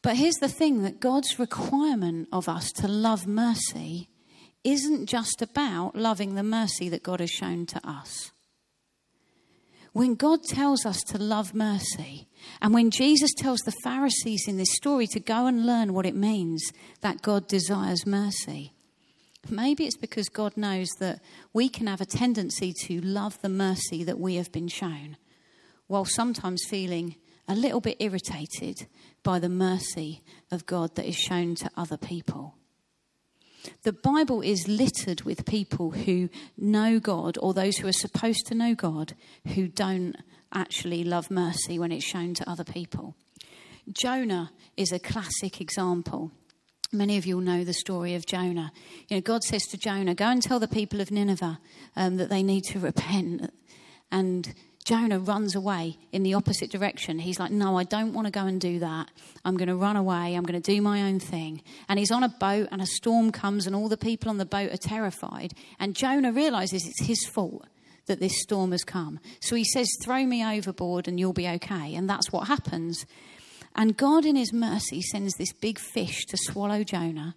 But 0.00 0.16
here's 0.16 0.36
the 0.36 0.48
thing 0.48 0.82
that 0.82 1.00
God's 1.00 1.38
requirement 1.38 2.28
of 2.32 2.48
us 2.48 2.72
to 2.72 2.88
love 2.88 3.26
mercy 3.26 4.08
isn't 4.66 5.06
just 5.06 5.40
about 5.40 5.94
loving 5.94 6.34
the 6.34 6.42
mercy 6.42 6.88
that 6.88 7.04
God 7.04 7.20
has 7.20 7.30
shown 7.30 7.66
to 7.66 7.80
us. 7.88 8.32
When 9.92 10.14
God 10.14 10.42
tells 10.42 10.84
us 10.84 11.00
to 11.04 11.18
love 11.18 11.54
mercy, 11.54 12.28
and 12.60 12.74
when 12.74 12.90
Jesus 12.90 13.32
tells 13.32 13.60
the 13.60 13.72
Pharisees 13.82 14.46
in 14.46 14.58
this 14.58 14.74
story 14.74 15.06
to 15.06 15.20
go 15.20 15.46
and 15.46 15.64
learn 15.64 15.94
what 15.94 16.04
it 16.04 16.14
means 16.14 16.70
that 17.00 17.22
God 17.22 17.46
desires 17.46 18.04
mercy, 18.04 18.74
maybe 19.48 19.86
it's 19.86 19.96
because 19.96 20.28
God 20.28 20.56
knows 20.56 20.88
that 20.98 21.20
we 21.54 21.68
can 21.68 21.86
have 21.86 22.02
a 22.02 22.06
tendency 22.06 22.74
to 22.84 23.00
love 23.00 23.40
the 23.40 23.48
mercy 23.48 24.04
that 24.04 24.18
we 24.18 24.34
have 24.34 24.52
been 24.52 24.68
shown, 24.68 25.16
while 25.86 26.04
sometimes 26.04 26.66
feeling 26.68 27.14
a 27.48 27.54
little 27.54 27.80
bit 27.80 27.96
irritated 28.00 28.86
by 29.22 29.38
the 29.38 29.48
mercy 29.48 30.22
of 30.50 30.66
God 30.66 30.94
that 30.96 31.06
is 31.06 31.16
shown 31.16 31.54
to 31.54 31.70
other 31.76 31.96
people. 31.96 32.56
The 33.82 33.92
Bible 33.92 34.40
is 34.42 34.68
littered 34.68 35.22
with 35.22 35.46
people 35.46 35.92
who 35.92 36.28
know 36.56 36.98
God 36.98 37.38
or 37.40 37.54
those 37.54 37.78
who 37.78 37.88
are 37.88 37.92
supposed 37.92 38.46
to 38.46 38.54
know 38.54 38.74
God 38.74 39.14
who 39.54 39.68
don't 39.68 40.16
actually 40.52 41.04
love 41.04 41.30
mercy 41.30 41.78
when 41.78 41.92
it's 41.92 42.04
shown 42.04 42.34
to 42.34 42.50
other 42.50 42.64
people. 42.64 43.14
Jonah 43.92 44.50
is 44.76 44.92
a 44.92 44.98
classic 44.98 45.60
example. 45.60 46.32
Many 46.92 47.16
of 47.16 47.26
you 47.26 47.36
will 47.36 47.44
know 47.44 47.64
the 47.64 47.72
story 47.72 48.14
of 48.14 48.26
Jonah. 48.26 48.72
You 49.08 49.16
know, 49.16 49.20
God 49.20 49.44
says 49.44 49.62
to 49.68 49.78
Jonah, 49.78 50.14
Go 50.14 50.26
and 50.26 50.42
tell 50.42 50.60
the 50.60 50.68
people 50.68 51.00
of 51.00 51.10
Nineveh 51.10 51.58
um, 51.96 52.16
that 52.16 52.28
they 52.28 52.42
need 52.42 52.64
to 52.64 52.78
repent. 52.78 53.52
And 54.10 54.54
Jonah 54.86 55.18
runs 55.18 55.56
away 55.56 55.98
in 56.12 56.22
the 56.22 56.34
opposite 56.34 56.70
direction. 56.70 57.18
He's 57.18 57.40
like, 57.40 57.50
No, 57.50 57.76
I 57.76 57.82
don't 57.82 58.12
want 58.12 58.28
to 58.28 58.30
go 58.30 58.46
and 58.46 58.60
do 58.60 58.78
that. 58.78 59.10
I'm 59.44 59.56
going 59.56 59.68
to 59.68 59.74
run 59.74 59.96
away. 59.96 60.36
I'm 60.36 60.44
going 60.44 60.62
to 60.62 60.72
do 60.72 60.80
my 60.80 61.02
own 61.02 61.18
thing. 61.18 61.60
And 61.88 61.98
he's 61.98 62.12
on 62.12 62.22
a 62.22 62.28
boat, 62.28 62.68
and 62.70 62.80
a 62.80 62.86
storm 62.86 63.32
comes, 63.32 63.66
and 63.66 63.74
all 63.74 63.88
the 63.88 63.96
people 63.96 64.30
on 64.30 64.38
the 64.38 64.46
boat 64.46 64.72
are 64.72 64.76
terrified. 64.76 65.54
And 65.80 65.96
Jonah 65.96 66.30
realizes 66.30 66.86
it's 66.86 67.04
his 67.04 67.26
fault 67.26 67.66
that 68.06 68.20
this 68.20 68.40
storm 68.40 68.70
has 68.70 68.84
come. 68.84 69.18
So 69.40 69.56
he 69.56 69.64
says, 69.64 69.90
Throw 70.04 70.24
me 70.24 70.46
overboard, 70.46 71.08
and 71.08 71.18
you'll 71.18 71.32
be 71.32 71.48
okay. 71.48 71.96
And 71.96 72.08
that's 72.08 72.30
what 72.30 72.46
happens. 72.46 73.06
And 73.74 73.96
God, 73.96 74.24
in 74.24 74.36
his 74.36 74.52
mercy, 74.52 75.02
sends 75.02 75.34
this 75.34 75.52
big 75.52 75.80
fish 75.80 76.26
to 76.26 76.36
swallow 76.36 76.84
Jonah 76.84 77.34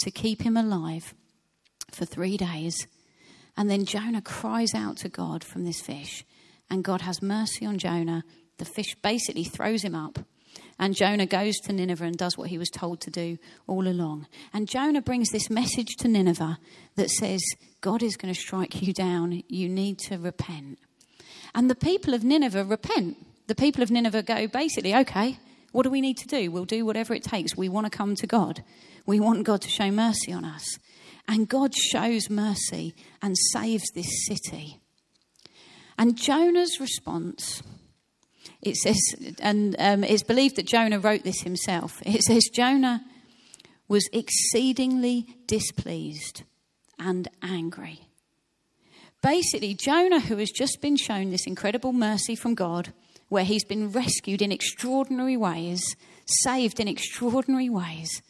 to 0.00 0.10
keep 0.10 0.42
him 0.42 0.54
alive 0.54 1.14
for 1.90 2.04
three 2.04 2.36
days. 2.36 2.86
And 3.56 3.70
then 3.70 3.86
Jonah 3.86 4.20
cries 4.20 4.74
out 4.74 4.98
to 4.98 5.08
God 5.08 5.42
from 5.42 5.64
this 5.64 5.80
fish 5.80 6.26
and 6.70 6.84
God 6.84 7.02
has 7.02 7.22
mercy 7.22 7.66
on 7.66 7.78
Jonah. 7.78 8.24
The 8.58 8.64
fish 8.64 8.94
basically 9.02 9.44
throws 9.44 9.82
him 9.82 9.94
up. 9.94 10.18
And 10.78 10.94
Jonah 10.94 11.26
goes 11.26 11.54
to 11.64 11.72
Nineveh 11.72 12.04
and 12.04 12.16
does 12.16 12.36
what 12.36 12.48
he 12.48 12.58
was 12.58 12.68
told 12.68 13.00
to 13.02 13.10
do 13.10 13.38
all 13.66 13.86
along. 13.86 14.26
And 14.52 14.68
Jonah 14.68 15.02
brings 15.02 15.30
this 15.30 15.50
message 15.50 15.96
to 15.98 16.08
Nineveh 16.08 16.58
that 16.96 17.10
says, 17.10 17.42
God 17.80 18.02
is 18.02 18.16
going 18.16 18.32
to 18.32 18.40
strike 18.40 18.82
you 18.82 18.92
down. 18.92 19.42
You 19.48 19.68
need 19.68 19.98
to 20.00 20.16
repent. 20.18 20.78
And 21.54 21.70
the 21.70 21.76
people 21.76 22.14
of 22.14 22.24
Nineveh 22.24 22.64
repent. 22.64 23.16
The 23.46 23.54
people 23.54 23.82
of 23.82 23.90
Nineveh 23.90 24.22
go, 24.22 24.48
basically, 24.48 24.94
okay, 24.94 25.38
what 25.72 25.82
do 25.82 25.90
we 25.90 26.00
need 26.00 26.16
to 26.18 26.26
do? 26.26 26.50
We'll 26.50 26.64
do 26.64 26.84
whatever 26.86 27.14
it 27.14 27.22
takes. 27.22 27.56
We 27.56 27.68
want 27.68 27.86
to 27.86 27.96
come 27.96 28.14
to 28.16 28.26
God. 28.26 28.64
We 29.06 29.20
want 29.20 29.44
God 29.44 29.60
to 29.62 29.68
show 29.68 29.90
mercy 29.90 30.32
on 30.32 30.44
us. 30.44 30.78
And 31.28 31.48
God 31.48 31.74
shows 31.74 32.30
mercy 32.30 32.94
and 33.22 33.36
saves 33.52 33.90
this 33.94 34.26
city. 34.26 34.80
And 35.98 36.16
Jonah's 36.16 36.80
response, 36.80 37.62
it 38.62 38.76
says, 38.76 38.98
and 39.40 39.76
um, 39.78 40.04
it's 40.04 40.22
believed 40.22 40.56
that 40.56 40.66
Jonah 40.66 40.98
wrote 40.98 41.22
this 41.22 41.42
himself. 41.42 42.02
It 42.04 42.22
says, 42.22 42.44
Jonah 42.52 43.04
was 43.88 44.08
exceedingly 44.12 45.26
displeased 45.46 46.42
and 46.98 47.28
angry. 47.42 48.00
Basically, 49.22 49.74
Jonah, 49.74 50.20
who 50.20 50.36
has 50.38 50.50
just 50.50 50.80
been 50.82 50.96
shown 50.96 51.30
this 51.30 51.46
incredible 51.46 51.92
mercy 51.92 52.34
from 52.34 52.54
God, 52.54 52.92
where 53.28 53.44
he's 53.44 53.64
been 53.64 53.90
rescued 53.90 54.42
in 54.42 54.52
extraordinary 54.52 55.36
ways, 55.36 55.82
saved 56.26 56.78
in 56.78 56.88
extraordinary 56.88 57.68
ways, 57.68 58.22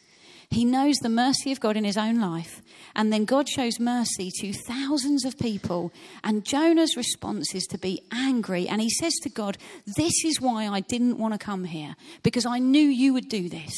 He 0.55 0.63
knows 0.63 0.95
the 0.95 1.09
mercy 1.09 1.51
of 1.51 1.59
God 1.59 1.75
in 1.75 1.83
his 1.83 1.97
own 1.97 2.21
life. 2.21 2.61
And 2.95 3.11
then 3.11 3.25
God 3.25 3.49
shows 3.49 3.77
mercy 3.77 4.31
to 4.39 4.53
thousands 4.53 5.25
of 5.25 5.37
people. 5.37 5.91
And 6.23 6.45
Jonah's 6.45 6.95
response 6.95 7.53
is 7.53 7.65
to 7.67 7.77
be 7.77 8.01
angry. 8.09 8.65
And 8.65 8.81
he 8.81 8.89
says 8.89 9.13
to 9.23 9.29
God, 9.29 9.57
This 9.85 10.23
is 10.23 10.39
why 10.39 10.67
I 10.67 10.79
didn't 10.79 11.17
want 11.17 11.33
to 11.33 11.37
come 11.37 11.65
here, 11.65 11.97
because 12.23 12.45
I 12.45 12.59
knew 12.59 12.87
you 12.87 13.13
would 13.13 13.27
do 13.27 13.49
this. 13.49 13.73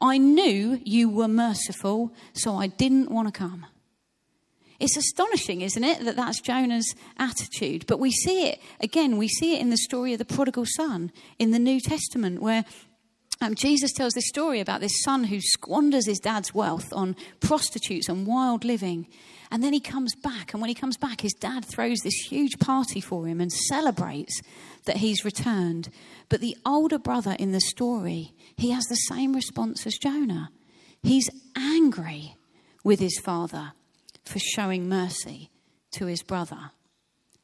I 0.00 0.18
knew 0.18 0.80
you 0.84 1.10
were 1.10 1.26
merciful, 1.26 2.12
so 2.32 2.54
I 2.54 2.68
didn't 2.68 3.10
want 3.10 3.26
to 3.26 3.36
come. 3.36 3.66
It's 4.78 4.96
astonishing, 4.96 5.62
isn't 5.62 5.82
it, 5.82 6.04
that 6.04 6.14
that's 6.14 6.40
Jonah's 6.40 6.94
attitude? 7.18 7.86
But 7.88 7.98
we 7.98 8.12
see 8.12 8.46
it, 8.46 8.60
again, 8.80 9.18
we 9.18 9.26
see 9.26 9.56
it 9.56 9.60
in 9.60 9.70
the 9.70 9.76
story 9.76 10.12
of 10.12 10.20
the 10.20 10.24
prodigal 10.24 10.64
son 10.64 11.10
in 11.40 11.50
the 11.50 11.58
New 11.58 11.80
Testament, 11.80 12.40
where 12.40 12.64
um, 13.40 13.54
Jesus 13.54 13.92
tells 13.92 14.12
this 14.12 14.28
story 14.28 14.60
about 14.60 14.80
this 14.80 15.02
son 15.02 15.24
who 15.24 15.40
squanders 15.40 16.06
his 16.06 16.18
dad's 16.18 16.54
wealth 16.54 16.92
on 16.92 17.16
prostitutes 17.40 18.08
and 18.08 18.26
wild 18.26 18.64
living. 18.64 19.06
And 19.50 19.64
then 19.64 19.72
he 19.72 19.80
comes 19.80 20.14
back, 20.14 20.52
and 20.52 20.60
when 20.60 20.68
he 20.68 20.74
comes 20.74 20.96
back, 20.96 21.22
his 21.22 21.32
dad 21.32 21.64
throws 21.64 21.98
this 22.00 22.26
huge 22.28 22.58
party 22.58 23.00
for 23.00 23.26
him 23.26 23.40
and 23.40 23.50
celebrates 23.50 24.40
that 24.84 24.98
he's 24.98 25.24
returned. 25.24 25.88
But 26.28 26.40
the 26.40 26.56
older 26.64 26.98
brother 26.98 27.34
in 27.38 27.52
the 27.52 27.60
story, 27.60 28.32
he 28.56 28.70
has 28.70 28.84
the 28.84 28.94
same 28.94 29.34
response 29.34 29.86
as 29.86 29.98
Jonah. 29.98 30.50
He's 31.02 31.30
angry 31.56 32.36
with 32.84 33.00
his 33.00 33.18
father 33.18 33.72
for 34.24 34.38
showing 34.38 34.88
mercy 34.88 35.50
to 35.92 36.06
his 36.06 36.22
brother. 36.22 36.70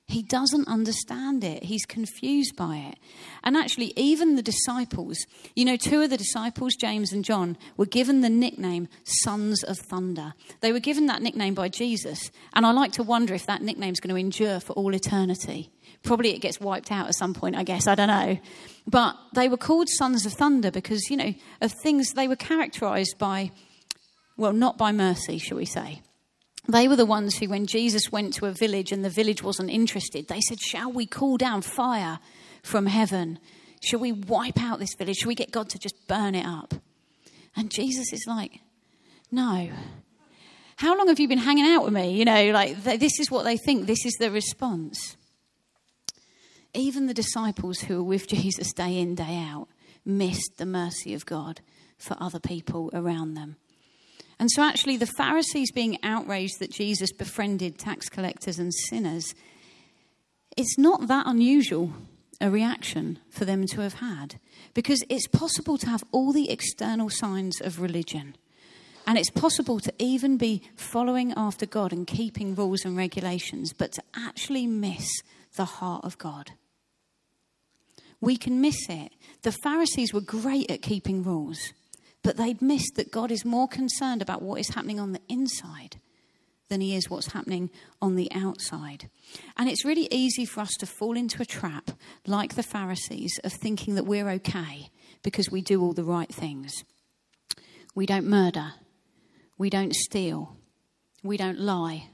He 0.08 0.22
doesn't 0.22 0.68
understand 0.68 1.42
it. 1.42 1.64
He's 1.64 1.84
confused 1.84 2.54
by 2.54 2.76
it. 2.76 2.98
And 3.42 3.56
actually, 3.56 3.92
even 3.96 4.36
the 4.36 4.42
disciples, 4.42 5.18
you 5.56 5.64
know, 5.64 5.76
two 5.76 6.00
of 6.00 6.10
the 6.10 6.16
disciples, 6.16 6.76
James 6.76 7.12
and 7.12 7.24
John, 7.24 7.58
were 7.76 7.86
given 7.86 8.20
the 8.20 8.30
nickname 8.30 8.86
Sons 9.02 9.64
of 9.64 9.76
Thunder. 9.78 10.34
They 10.60 10.72
were 10.72 10.78
given 10.78 11.06
that 11.06 11.22
nickname 11.22 11.54
by 11.54 11.68
Jesus. 11.68 12.30
And 12.54 12.64
I 12.64 12.70
like 12.70 12.92
to 12.92 13.02
wonder 13.02 13.34
if 13.34 13.46
that 13.46 13.62
nickname 13.62 13.92
is 13.92 14.00
going 14.00 14.14
to 14.14 14.20
endure 14.20 14.60
for 14.60 14.74
all 14.74 14.94
eternity. 14.94 15.72
Probably 16.04 16.32
it 16.34 16.40
gets 16.40 16.60
wiped 16.60 16.92
out 16.92 17.08
at 17.08 17.16
some 17.16 17.34
point, 17.34 17.56
I 17.56 17.64
guess. 17.64 17.88
I 17.88 17.96
don't 17.96 18.06
know. 18.06 18.38
But 18.86 19.16
they 19.34 19.48
were 19.48 19.56
called 19.56 19.88
Sons 19.88 20.24
of 20.24 20.34
Thunder 20.34 20.70
because, 20.70 21.10
you 21.10 21.16
know, 21.16 21.34
of 21.60 21.72
things 21.82 22.12
they 22.12 22.28
were 22.28 22.36
characterized 22.36 23.16
by, 23.18 23.50
well, 24.36 24.52
not 24.52 24.78
by 24.78 24.92
mercy, 24.92 25.38
shall 25.38 25.56
we 25.56 25.64
say 25.64 26.00
they 26.68 26.88
were 26.88 26.96
the 26.96 27.06
ones 27.06 27.36
who, 27.36 27.48
when 27.48 27.66
Jesus 27.66 28.10
went 28.10 28.34
to 28.34 28.46
a 28.46 28.52
village 28.52 28.92
and 28.92 29.04
the 29.04 29.10
village 29.10 29.42
wasn't 29.42 29.70
interested, 29.70 30.28
they 30.28 30.40
said, 30.40 30.60
Shall 30.60 30.92
we 30.92 31.06
call 31.06 31.36
down 31.36 31.62
fire 31.62 32.18
from 32.62 32.86
heaven? 32.86 33.38
Shall 33.82 34.00
we 34.00 34.12
wipe 34.12 34.60
out 34.60 34.78
this 34.78 34.94
village? 34.94 35.16
Shall 35.18 35.28
we 35.28 35.34
get 35.34 35.52
God 35.52 35.68
to 35.70 35.78
just 35.78 36.08
burn 36.08 36.34
it 36.34 36.46
up? 36.46 36.74
And 37.54 37.70
Jesus 37.70 38.12
is 38.12 38.24
like, 38.26 38.60
No. 39.30 39.70
How 40.76 40.96
long 40.96 41.08
have 41.08 41.18
you 41.18 41.28
been 41.28 41.38
hanging 41.38 41.64
out 41.64 41.84
with 41.84 41.94
me? 41.94 42.12
You 42.12 42.26
know, 42.26 42.50
like, 42.50 42.82
this 42.82 43.18
is 43.18 43.30
what 43.30 43.44
they 43.44 43.56
think, 43.56 43.86
this 43.86 44.04
is 44.04 44.14
the 44.14 44.30
response. 44.30 45.16
Even 46.74 47.06
the 47.06 47.14
disciples 47.14 47.80
who 47.80 47.96
were 47.96 48.02
with 48.02 48.28
Jesus 48.28 48.74
day 48.74 48.98
in, 48.98 49.14
day 49.14 49.38
out 49.38 49.68
missed 50.04 50.58
the 50.58 50.66
mercy 50.66 51.14
of 51.14 51.24
God 51.24 51.62
for 51.96 52.14
other 52.20 52.38
people 52.38 52.90
around 52.92 53.34
them. 53.34 53.56
And 54.38 54.50
so, 54.50 54.62
actually, 54.62 54.96
the 54.96 55.06
Pharisees 55.06 55.70
being 55.70 55.98
outraged 56.02 56.58
that 56.58 56.70
Jesus 56.70 57.12
befriended 57.12 57.78
tax 57.78 58.08
collectors 58.08 58.58
and 58.58 58.72
sinners, 58.72 59.34
it's 60.56 60.78
not 60.78 61.08
that 61.08 61.26
unusual 61.26 61.92
a 62.40 62.50
reaction 62.50 63.18
for 63.30 63.44
them 63.44 63.66
to 63.66 63.80
have 63.80 63.94
had. 63.94 64.38
Because 64.74 65.02
it's 65.08 65.26
possible 65.26 65.78
to 65.78 65.88
have 65.88 66.04
all 66.12 66.32
the 66.32 66.50
external 66.50 67.08
signs 67.08 67.60
of 67.60 67.80
religion. 67.80 68.36
And 69.06 69.16
it's 69.16 69.30
possible 69.30 69.80
to 69.80 69.94
even 69.98 70.36
be 70.36 70.62
following 70.74 71.32
after 71.36 71.64
God 71.64 71.92
and 71.92 72.06
keeping 72.06 72.54
rules 72.54 72.84
and 72.84 72.96
regulations, 72.96 73.72
but 73.72 73.92
to 73.92 74.02
actually 74.14 74.66
miss 74.66 75.08
the 75.54 75.64
heart 75.64 76.04
of 76.04 76.18
God. 76.18 76.52
We 78.20 78.36
can 78.36 78.60
miss 78.60 78.88
it. 78.88 79.12
The 79.42 79.52
Pharisees 79.52 80.12
were 80.12 80.20
great 80.20 80.70
at 80.70 80.82
keeping 80.82 81.22
rules. 81.22 81.72
But 82.26 82.38
they'd 82.38 82.60
missed 82.60 82.96
that 82.96 83.12
God 83.12 83.30
is 83.30 83.44
more 83.44 83.68
concerned 83.68 84.20
about 84.20 84.42
what 84.42 84.58
is 84.58 84.70
happening 84.70 84.98
on 84.98 85.12
the 85.12 85.20
inside 85.28 86.00
than 86.68 86.80
he 86.80 86.96
is 86.96 87.08
what's 87.08 87.30
happening 87.30 87.70
on 88.02 88.16
the 88.16 88.28
outside. 88.32 89.08
And 89.56 89.68
it's 89.68 89.84
really 89.84 90.08
easy 90.10 90.44
for 90.44 90.58
us 90.58 90.72
to 90.80 90.86
fall 90.86 91.16
into 91.16 91.40
a 91.40 91.46
trap, 91.46 91.92
like 92.26 92.56
the 92.56 92.64
Pharisees, 92.64 93.38
of 93.44 93.52
thinking 93.52 93.94
that 93.94 94.06
we're 94.06 94.28
okay 94.28 94.90
because 95.22 95.52
we 95.52 95.62
do 95.62 95.80
all 95.80 95.92
the 95.92 96.02
right 96.02 96.28
things. 96.28 96.82
We 97.94 98.06
don't 98.06 98.26
murder. 98.26 98.72
We 99.56 99.70
don't 99.70 99.94
steal. 99.94 100.56
We 101.22 101.36
don't 101.36 101.60
lie. 101.60 102.08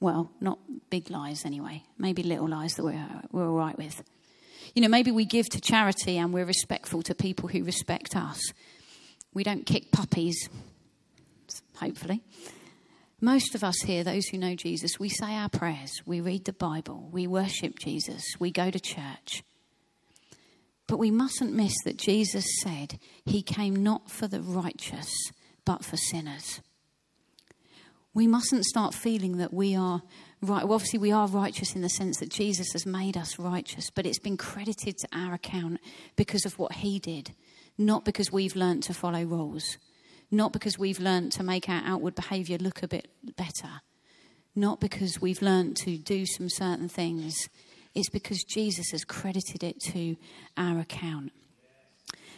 Well, 0.00 0.32
not 0.40 0.60
big 0.88 1.10
lies 1.10 1.44
anyway. 1.44 1.82
Maybe 1.98 2.22
little 2.22 2.48
lies 2.48 2.72
that 2.76 2.86
we're, 2.86 3.06
we're 3.32 3.46
all 3.46 3.54
right 3.54 3.76
with. 3.76 4.02
You 4.74 4.80
know, 4.80 4.88
maybe 4.88 5.10
we 5.10 5.26
give 5.26 5.50
to 5.50 5.60
charity 5.60 6.16
and 6.16 6.32
we're 6.32 6.46
respectful 6.46 7.02
to 7.02 7.14
people 7.14 7.50
who 7.50 7.64
respect 7.64 8.16
us. 8.16 8.40
We 9.38 9.44
don't 9.44 9.66
kick 9.66 9.92
puppies, 9.92 10.48
hopefully. 11.76 12.24
Most 13.20 13.54
of 13.54 13.62
us 13.62 13.80
here, 13.82 14.02
those 14.02 14.26
who 14.26 14.36
know 14.36 14.56
Jesus, 14.56 14.98
we 14.98 15.08
say 15.08 15.32
our 15.32 15.48
prayers, 15.48 15.92
we 16.04 16.20
read 16.20 16.44
the 16.44 16.52
Bible, 16.52 17.08
we 17.12 17.28
worship 17.28 17.78
Jesus, 17.78 18.24
we 18.40 18.50
go 18.50 18.68
to 18.72 18.80
church. 18.80 19.44
But 20.88 20.98
we 20.98 21.12
mustn't 21.12 21.54
miss 21.54 21.72
that 21.84 21.98
Jesus 21.98 22.46
said 22.62 22.98
he 23.24 23.40
came 23.40 23.76
not 23.76 24.10
for 24.10 24.26
the 24.26 24.42
righteous, 24.42 25.08
but 25.64 25.84
for 25.84 25.96
sinners. 25.96 26.60
We 28.14 28.26
mustn't 28.26 28.64
start 28.64 28.92
feeling 28.92 29.36
that 29.36 29.54
we 29.54 29.76
are 29.76 30.02
right. 30.42 30.64
Well, 30.64 30.74
obviously, 30.74 30.98
we 30.98 31.12
are 31.12 31.28
righteous 31.28 31.76
in 31.76 31.82
the 31.82 31.90
sense 31.90 32.18
that 32.18 32.30
Jesus 32.30 32.72
has 32.72 32.84
made 32.84 33.16
us 33.16 33.38
righteous, 33.38 33.88
but 33.88 34.04
it's 34.04 34.18
been 34.18 34.36
credited 34.36 34.98
to 34.98 35.08
our 35.12 35.34
account 35.34 35.78
because 36.16 36.44
of 36.44 36.58
what 36.58 36.72
he 36.72 36.98
did 36.98 37.36
not 37.78 38.04
because 38.04 38.32
we've 38.32 38.56
learnt 38.56 38.82
to 38.84 38.94
follow 38.94 39.22
rules, 39.22 39.78
not 40.30 40.52
because 40.52 40.78
we've 40.78 41.00
learnt 41.00 41.32
to 41.32 41.42
make 41.42 41.68
our 41.68 41.82
outward 41.84 42.14
behaviour 42.14 42.58
look 42.58 42.82
a 42.82 42.88
bit 42.88 43.08
better, 43.36 43.80
not 44.54 44.80
because 44.80 45.20
we've 45.20 45.40
learnt 45.40 45.76
to 45.78 45.96
do 45.96 46.26
some 46.26 46.48
certain 46.50 46.88
things. 46.88 47.48
It's 47.94 48.10
because 48.10 48.44
Jesus 48.44 48.90
has 48.90 49.04
credited 49.04 49.62
it 49.62 49.80
to 49.92 50.16
our 50.56 50.80
account. 50.80 51.32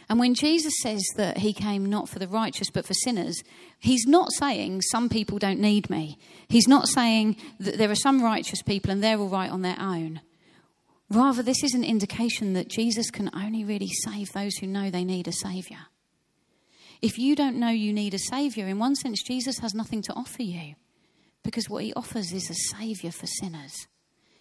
And 0.09 0.19
when 0.19 0.33
Jesus 0.33 0.73
says 0.81 1.01
that 1.15 1.37
he 1.37 1.53
came 1.53 1.85
not 1.85 2.09
for 2.09 2.19
the 2.19 2.27
righteous 2.27 2.69
but 2.69 2.85
for 2.85 2.93
sinners, 2.93 3.41
he's 3.79 4.05
not 4.05 4.31
saying 4.33 4.81
some 4.91 5.07
people 5.07 5.39
don't 5.39 5.59
need 5.59 5.89
me. 5.89 6.17
He's 6.49 6.67
not 6.67 6.89
saying 6.89 7.37
that 7.59 7.77
there 7.77 7.89
are 7.89 7.95
some 7.95 8.21
righteous 8.21 8.61
people 8.61 8.91
and 8.91 9.01
they're 9.01 9.17
all 9.17 9.29
right 9.29 9.49
on 9.49 9.61
their 9.61 9.79
own. 9.79 10.19
Rather, 11.11 11.43
this 11.43 11.61
is 11.61 11.73
an 11.73 11.83
indication 11.83 12.53
that 12.53 12.69
Jesus 12.69 13.11
can 13.11 13.29
only 13.35 13.65
really 13.65 13.89
save 14.05 14.31
those 14.31 14.55
who 14.55 14.65
know 14.65 14.89
they 14.89 15.03
need 15.03 15.27
a 15.27 15.33
Saviour. 15.33 15.79
If 17.01 17.17
you 17.17 17.35
don't 17.35 17.59
know 17.59 17.69
you 17.69 17.91
need 17.91 18.13
a 18.13 18.19
Saviour, 18.19 18.69
in 18.69 18.79
one 18.79 18.95
sense, 18.95 19.21
Jesus 19.21 19.59
has 19.59 19.73
nothing 19.73 20.01
to 20.03 20.13
offer 20.13 20.41
you 20.41 20.75
because 21.43 21.69
what 21.69 21.83
he 21.83 21.93
offers 21.95 22.31
is 22.31 22.49
a 22.49 22.53
Saviour 22.53 23.11
for 23.11 23.27
sinners. 23.27 23.87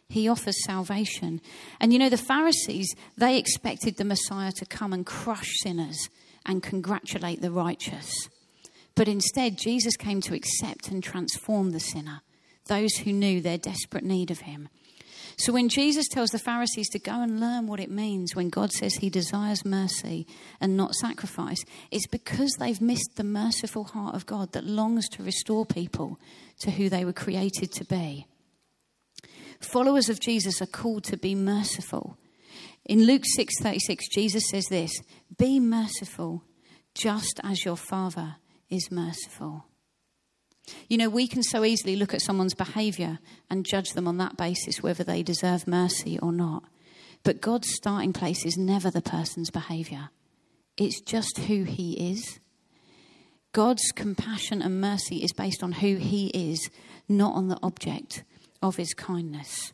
He 0.09 0.29
offers 0.29 0.65
salvation. 0.65 1.41
And 1.81 1.93
you 1.93 1.99
know, 1.99 2.09
the 2.09 2.17
Pharisees, 2.17 2.95
they 3.17 3.37
expected 3.37 3.97
the 3.97 4.05
Messiah 4.05 4.53
to 4.53 4.65
come 4.65 4.93
and 4.93 5.05
crush 5.05 5.51
sinners 5.63 6.09
and 6.47 6.63
congratulate 6.63 7.43
the 7.43 7.51
righteous. 7.51 8.29
But 8.95 9.09
instead, 9.09 9.59
Jesus 9.59 9.97
came 9.97 10.21
to 10.21 10.35
accept 10.35 10.89
and 10.89 11.03
transform 11.03 11.71
the 11.71 11.81
sinner, 11.81 12.23
those 12.67 12.95
who 12.99 13.13
knew 13.13 13.41
their 13.41 13.59
desperate 13.59 14.05
need 14.05 14.31
of 14.31 14.41
him. 14.41 14.69
So 15.41 15.55
when 15.55 15.71
Jesus 15.71 16.07
tells 16.07 16.33
the 16.33 16.39
Pharisees 16.39 16.91
to 16.91 16.99
go 16.99 17.23
and 17.23 17.41
learn 17.41 17.67
what 17.67 17.81
it 17.81 17.91
means 17.91 18.37
when 18.37 18.51
God 18.51 18.73
says 18.73 18.97
he 18.97 19.09
desires 19.09 19.65
mercy 19.65 20.27
and 20.61 20.77
not 20.77 20.95
sacrifice, 20.95 21.65
it's 21.91 22.07
because 22.07 22.53
they've 22.59 22.81
missed 22.81 23.13
the 23.17 23.25
merciful 23.25 23.85
heart 23.85 24.15
of 24.15 24.27
God 24.27 24.53
that 24.53 24.67
longs 24.67 25.09
to 25.09 25.23
restore 25.23 25.65
people 25.65 26.21
to 26.59 26.71
who 26.71 26.91
they 26.91 27.07
were 27.07 27.15
created 27.15 27.73
to 27.73 27.87
be. 27.87 28.27
Followers 29.61 30.11
of 30.11 30.21
Jesus 30.21 30.61
are 30.61 30.67
called 30.67 31.05
to 31.05 31.17
be 31.17 31.35
merciful. 31.35 32.19
In 32.85 33.05
Luke 33.05 33.25
6:36 33.25 34.11
Jesus 34.11 34.45
says 34.51 34.67
this, 34.67 34.93
"Be 35.39 35.59
merciful 35.59 36.45
just 36.95 37.41
as 37.43 37.65
your 37.65 37.77
Father 37.77 38.37
is 38.69 38.91
merciful." 38.91 39.70
You 40.89 40.99
know, 40.99 41.09
we 41.09 41.27
can 41.27 41.43
so 41.43 41.65
easily 41.65 41.97
look 41.97 42.15
at 42.15 42.23
someone's 42.23 42.55
behavior 42.55 43.19
and 43.49 43.67
judge 43.67 43.91
them 43.91 44.09
on 44.09 44.19
that 44.19 44.37
basis, 44.37 44.83
whether 44.83 45.05
they 45.05 45.23
deserve 45.23 45.67
mercy 45.67 46.19
or 46.19 46.33
not. 46.33 46.65
But 47.23 47.41
God's 47.41 47.73
starting 47.75 48.13
place 48.13 48.45
is 48.45 48.57
never 48.57 48.91
the 48.91 49.03
person's 49.03 49.51
behavior, 49.51 50.11
it's 50.77 51.01
just 51.01 51.39
who 51.39 51.65
He 51.65 52.13
is. 52.13 52.41
God's 53.53 53.91
compassion 53.93 54.63
and 54.63 54.81
mercy 54.81 55.25
is 55.25 55.33
based 55.33 55.63
on 55.63 55.73
who 55.73 55.97
He 55.97 56.29
is, 56.29 56.71
not 57.09 57.35
on 57.35 57.49
the 57.49 57.59
object 57.63 58.23
of 58.63 58.77
His 58.77 58.95
kindness. 58.95 59.73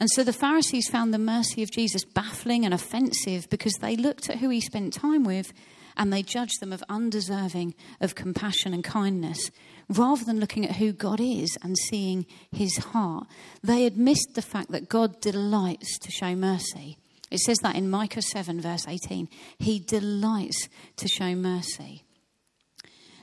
And 0.00 0.10
so 0.10 0.24
the 0.24 0.32
Pharisees 0.32 0.88
found 0.88 1.12
the 1.12 1.18
mercy 1.18 1.62
of 1.62 1.70
Jesus 1.70 2.04
baffling 2.04 2.64
and 2.64 2.74
offensive 2.74 3.48
because 3.48 3.74
they 3.74 3.96
looked 3.96 4.28
at 4.28 4.38
who 4.38 4.48
He 4.48 4.60
spent 4.60 4.92
time 4.92 5.24
with 5.24 5.52
and 5.96 6.12
they 6.12 6.22
judged 6.22 6.60
them 6.60 6.72
of 6.72 6.84
undeserving 6.88 7.74
of 8.00 8.14
compassion 8.14 8.74
and 8.74 8.84
kindness. 8.84 9.50
Rather 9.88 10.24
than 10.24 10.40
looking 10.40 10.64
at 10.64 10.76
who 10.76 10.92
God 10.92 11.20
is 11.20 11.56
and 11.62 11.76
seeing 11.78 12.26
his 12.50 12.76
heart, 12.78 13.26
they 13.62 13.84
had 13.84 13.96
missed 13.96 14.30
the 14.34 14.42
fact 14.42 14.72
that 14.72 14.88
God 14.88 15.20
delights 15.20 15.98
to 15.98 16.10
show 16.10 16.34
mercy. 16.34 16.98
It 17.30 17.40
says 17.40 17.58
that 17.62 17.76
in 17.76 17.90
Micah 17.90 18.22
7, 18.22 18.60
verse 18.60 18.86
18. 18.86 19.28
He 19.58 19.78
delights 19.78 20.68
to 20.96 21.08
show 21.08 21.34
mercy. 21.34 22.02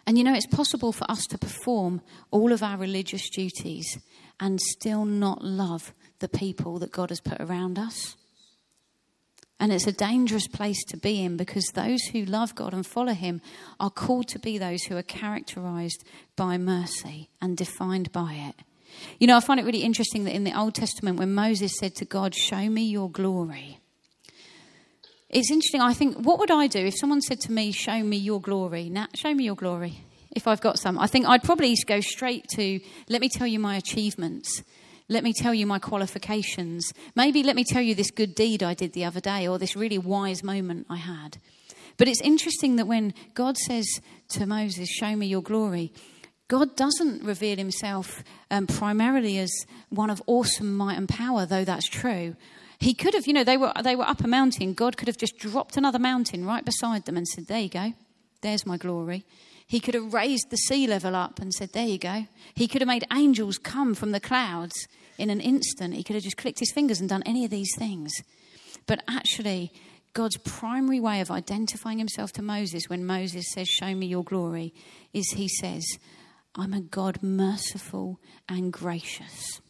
And 0.05 0.17
you 0.17 0.23
know, 0.23 0.33
it's 0.33 0.47
possible 0.47 0.91
for 0.91 1.09
us 1.09 1.25
to 1.27 1.37
perform 1.37 2.01
all 2.31 2.51
of 2.51 2.63
our 2.63 2.77
religious 2.77 3.29
duties 3.29 3.97
and 4.39 4.59
still 4.59 5.05
not 5.05 5.43
love 5.43 5.93
the 6.19 6.27
people 6.27 6.79
that 6.79 6.91
God 6.91 7.09
has 7.09 7.21
put 7.21 7.39
around 7.39 7.79
us. 7.79 8.15
And 9.63 9.71
it's 9.71 9.87
a 9.87 9.93
dangerous 9.93 10.45
place 10.45 10.83
to 10.89 10.97
be 10.97 11.23
in 11.23 11.37
because 11.37 11.65
those 11.67 12.03
who 12.07 12.25
love 12.25 12.53
God 12.53 12.73
and 12.73 12.85
follow 12.85 13.13
Him 13.13 13.39
are 13.79 13.89
called 13.89 14.27
to 14.27 14.39
be 14.39 14.57
those 14.57 14.83
who 14.83 14.97
are 14.97 15.03
characterized 15.03 16.03
by 16.35 16.57
mercy 16.57 17.29
and 17.41 17.55
defined 17.55 18.11
by 18.11 18.33
it. 18.33 18.55
You 19.21 19.27
know, 19.27 19.37
I 19.37 19.39
find 19.39 19.61
it 19.61 19.65
really 19.65 19.83
interesting 19.83 20.25
that 20.25 20.35
in 20.35 20.43
the 20.43 20.51
Old 20.51 20.75
Testament, 20.75 21.17
when 21.17 21.33
Moses 21.33 21.77
said 21.79 21.95
to 21.95 22.03
God, 22.03 22.35
Show 22.35 22.69
me 22.69 22.83
your 22.83 23.09
glory, 23.09 23.79
it's 25.29 25.49
interesting. 25.49 25.79
I 25.79 25.93
think, 25.93 26.17
what 26.17 26.39
would 26.39 26.51
I 26.51 26.67
do 26.67 26.79
if 26.85 26.99
someone 26.99 27.21
said 27.21 27.39
to 27.43 27.51
me, 27.53 27.71
Show 27.71 28.03
me 28.03 28.17
your 28.17 28.41
glory? 28.41 28.89
Now, 28.89 29.07
show 29.15 29.33
me 29.33 29.45
your 29.45 29.55
glory. 29.55 30.03
If 30.35 30.45
I've 30.45 30.59
got 30.59 30.77
some, 30.77 30.99
I 30.99 31.07
think 31.07 31.25
I'd 31.25 31.41
probably 31.41 31.73
go 31.87 32.01
straight 32.01 32.49
to, 32.55 32.81
Let 33.07 33.21
me 33.21 33.29
tell 33.29 33.47
you 33.47 33.59
my 33.59 33.77
achievements. 33.77 34.61
Let 35.09 35.23
me 35.23 35.33
tell 35.33 35.53
you 35.53 35.67
my 35.67 35.79
qualifications. 35.79 36.93
Maybe 37.15 37.43
let 37.43 37.55
me 37.55 37.63
tell 37.63 37.81
you 37.81 37.93
this 37.93 38.11
good 38.11 38.35
deed 38.35 38.63
I 38.63 38.73
did 38.73 38.93
the 38.93 39.05
other 39.05 39.19
day 39.19 39.47
or 39.47 39.59
this 39.59 39.75
really 39.75 39.97
wise 39.97 40.43
moment 40.43 40.87
I 40.89 40.97
had. 40.97 41.37
But 41.97 42.07
it's 42.07 42.21
interesting 42.21 42.77
that 42.77 42.87
when 42.87 43.13
God 43.33 43.57
says 43.57 43.85
to 44.29 44.45
Moses, 44.45 44.89
Show 44.89 45.15
me 45.15 45.27
your 45.27 45.41
glory, 45.41 45.91
God 46.47 46.75
doesn't 46.75 47.23
reveal 47.23 47.57
himself 47.57 48.23
um, 48.49 48.67
primarily 48.67 49.37
as 49.39 49.51
one 49.89 50.09
of 50.09 50.21
awesome 50.27 50.75
might 50.75 50.97
and 50.97 51.07
power, 51.07 51.45
though 51.45 51.65
that's 51.65 51.87
true. 51.87 52.35
He 52.79 52.93
could 52.93 53.13
have, 53.13 53.27
you 53.27 53.33
know, 53.33 53.43
they 53.43 53.57
were, 53.57 53.71
they 53.83 53.95
were 53.95 54.03
up 54.03 54.23
a 54.23 54.27
mountain. 54.27 54.73
God 54.73 54.97
could 54.97 55.07
have 55.07 55.17
just 55.17 55.37
dropped 55.37 55.77
another 55.77 55.99
mountain 55.99 56.45
right 56.45 56.65
beside 56.65 57.05
them 57.05 57.17
and 57.17 57.27
said, 57.27 57.47
There 57.47 57.59
you 57.59 57.69
go, 57.69 57.93
there's 58.41 58.65
my 58.65 58.77
glory. 58.77 59.25
He 59.67 59.79
could 59.79 59.93
have 59.93 60.13
raised 60.13 60.49
the 60.49 60.57
sea 60.57 60.87
level 60.87 61.15
up 61.15 61.39
and 61.39 61.53
said, 61.53 61.73
There 61.73 61.85
you 61.85 61.97
go. 61.97 62.27
He 62.53 62.67
could 62.67 62.81
have 62.81 62.87
made 62.87 63.05
angels 63.11 63.57
come 63.57 63.95
from 63.95 64.11
the 64.11 64.19
clouds 64.19 64.87
in 65.17 65.29
an 65.29 65.41
instant. 65.41 65.93
He 65.93 66.03
could 66.03 66.15
have 66.15 66.23
just 66.23 66.37
clicked 66.37 66.59
his 66.59 66.71
fingers 66.71 66.99
and 66.99 67.09
done 67.09 67.23
any 67.25 67.45
of 67.45 67.51
these 67.51 67.75
things. 67.77 68.11
But 68.85 69.03
actually, 69.07 69.71
God's 70.13 70.37
primary 70.37 70.99
way 70.99 71.21
of 71.21 71.31
identifying 71.31 71.97
himself 71.97 72.31
to 72.33 72.41
Moses 72.41 72.87
when 72.87 73.05
Moses 73.05 73.45
says, 73.51 73.67
Show 73.67 73.95
me 73.95 74.07
your 74.07 74.23
glory, 74.23 74.73
is 75.13 75.31
he 75.31 75.47
says, 75.47 75.83
I'm 76.55 76.73
a 76.73 76.81
God 76.81 77.23
merciful 77.23 78.19
and 78.47 78.71
gracious 78.71 79.61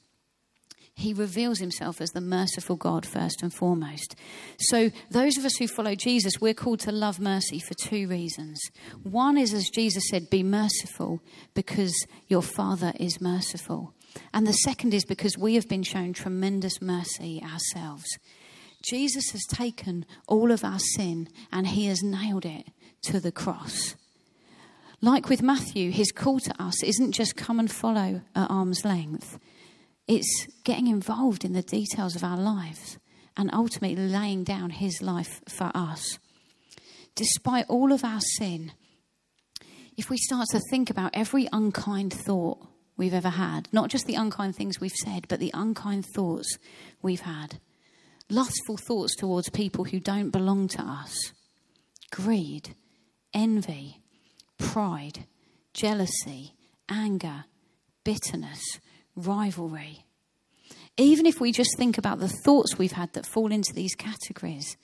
he 0.96 1.14
reveals 1.14 1.60
himself 1.60 2.00
as 2.00 2.12
the 2.12 2.22
merciful 2.22 2.76
God 2.76 3.06
first 3.06 3.42
and 3.42 3.54
foremost. 3.54 4.16
So, 4.60 4.92
those 5.10 5.38
of 5.38 5.46
us 5.46 5.56
who 5.56 5.68
follow 5.68 5.96
Jesus, 5.96 6.40
we're 6.40 6.54
called 6.54 6.80
to 6.82 6.92
love 6.92 7.20
mercy 7.20 7.60
for 7.60 7.74
two 7.74 8.08
reasons. 8.08 8.62
One 9.02 9.38
is, 9.38 9.54
as 9.54 9.70
Jesus 9.70 10.04
said, 10.10 10.30
be 10.30 10.44
merciful 10.44 11.22
because 11.56 11.94
your 12.28 12.44
Father 12.44 12.94
is 13.00 13.20
merciful. 13.20 13.94
And 14.34 14.46
the 14.46 14.54
second 14.54 14.94
is 14.94 15.06
because 15.06 15.38
we 15.38 15.56
have 15.56 15.68
been 15.68 15.84
shown 15.84 16.14
tremendous 16.14 16.82
mercy 16.82 17.44
ourselves. 17.44 18.06
Jesus 18.84 19.32
has 19.32 19.44
taken 19.46 20.06
all 20.28 20.52
of 20.52 20.64
our 20.64 20.80
sin 20.80 21.30
and 21.52 21.68
he 21.68 21.88
has 21.88 22.04
nailed 22.04 22.46
it 22.46 22.68
to 23.04 23.20
the 23.20 23.32
cross. 23.32 23.96
Like 25.02 25.28
with 25.28 25.42
Matthew, 25.42 25.92
his 25.92 26.12
call 26.12 26.40
to 26.42 26.62
us 26.62 26.84
isn't 26.84 27.14
just 27.14 27.36
come 27.36 27.60
and 27.60 27.72
follow 27.72 28.22
at 28.36 28.50
arm's 28.50 28.86
length. 28.86 29.40
It's 30.08 30.48
getting 30.64 30.88
involved 30.88 31.46
in 31.46 31.54
the 31.54 31.62
details 31.62 32.16
of 32.16 32.24
our 32.24 32.38
lives 32.38 32.98
and 33.38 33.54
ultimately 33.54 33.96
laying 33.96 34.44
down 34.44 34.70
his 34.70 35.02
life 35.02 35.42
for 35.48 35.72
us. 35.74 36.20
Despite 37.16 37.70
all 37.70 37.92
of 37.92 38.04
our 38.04 38.20
sin, 38.38 38.74
if 39.96 40.10
we 40.10 40.18
start 40.18 40.48
to 40.52 40.62
think 40.70 40.90
about 40.90 41.12
every 41.14 41.48
unkind 41.52 42.14
thought 42.14 42.60
we've 42.98 43.14
ever 43.14 43.30
had, 43.30 43.70
not 43.72 43.90
just 43.90 44.06
the 44.06 44.16
unkind 44.16 44.56
things 44.56 44.80
we've 44.80 44.92
said, 44.92 45.28
but 45.28 45.40
the 45.40 45.52
unkind 45.54 46.06
thoughts 46.16 46.58
we've 47.02 47.22
had, 47.22 47.60
lustful 48.30 48.78
thoughts 48.78 49.16
towards 49.16 49.50
people 49.50 49.86
who 49.86 50.00
don't 50.00 50.32
belong 50.32 50.68
to 50.70 50.82
us, 50.82 51.16
greed, 52.12 52.76
envy, 53.34 54.02
pride, 54.58 55.26
jealousy, 55.74 56.54
anger, 56.90 57.46
bitterness, 58.04 58.80
rivalry. 59.16 60.06
Even 60.98 61.26
if 61.26 61.42
we 61.42 61.52
just 61.52 61.76
think 61.78 61.98
about 61.98 62.20
the 62.20 62.28
thoughts 62.28 62.78
we've 62.78 62.92
had 62.92 63.14
that 63.14 63.26
fall 63.26 63.52
into 63.52 63.74
these 63.74 63.96
categories, 63.96 64.78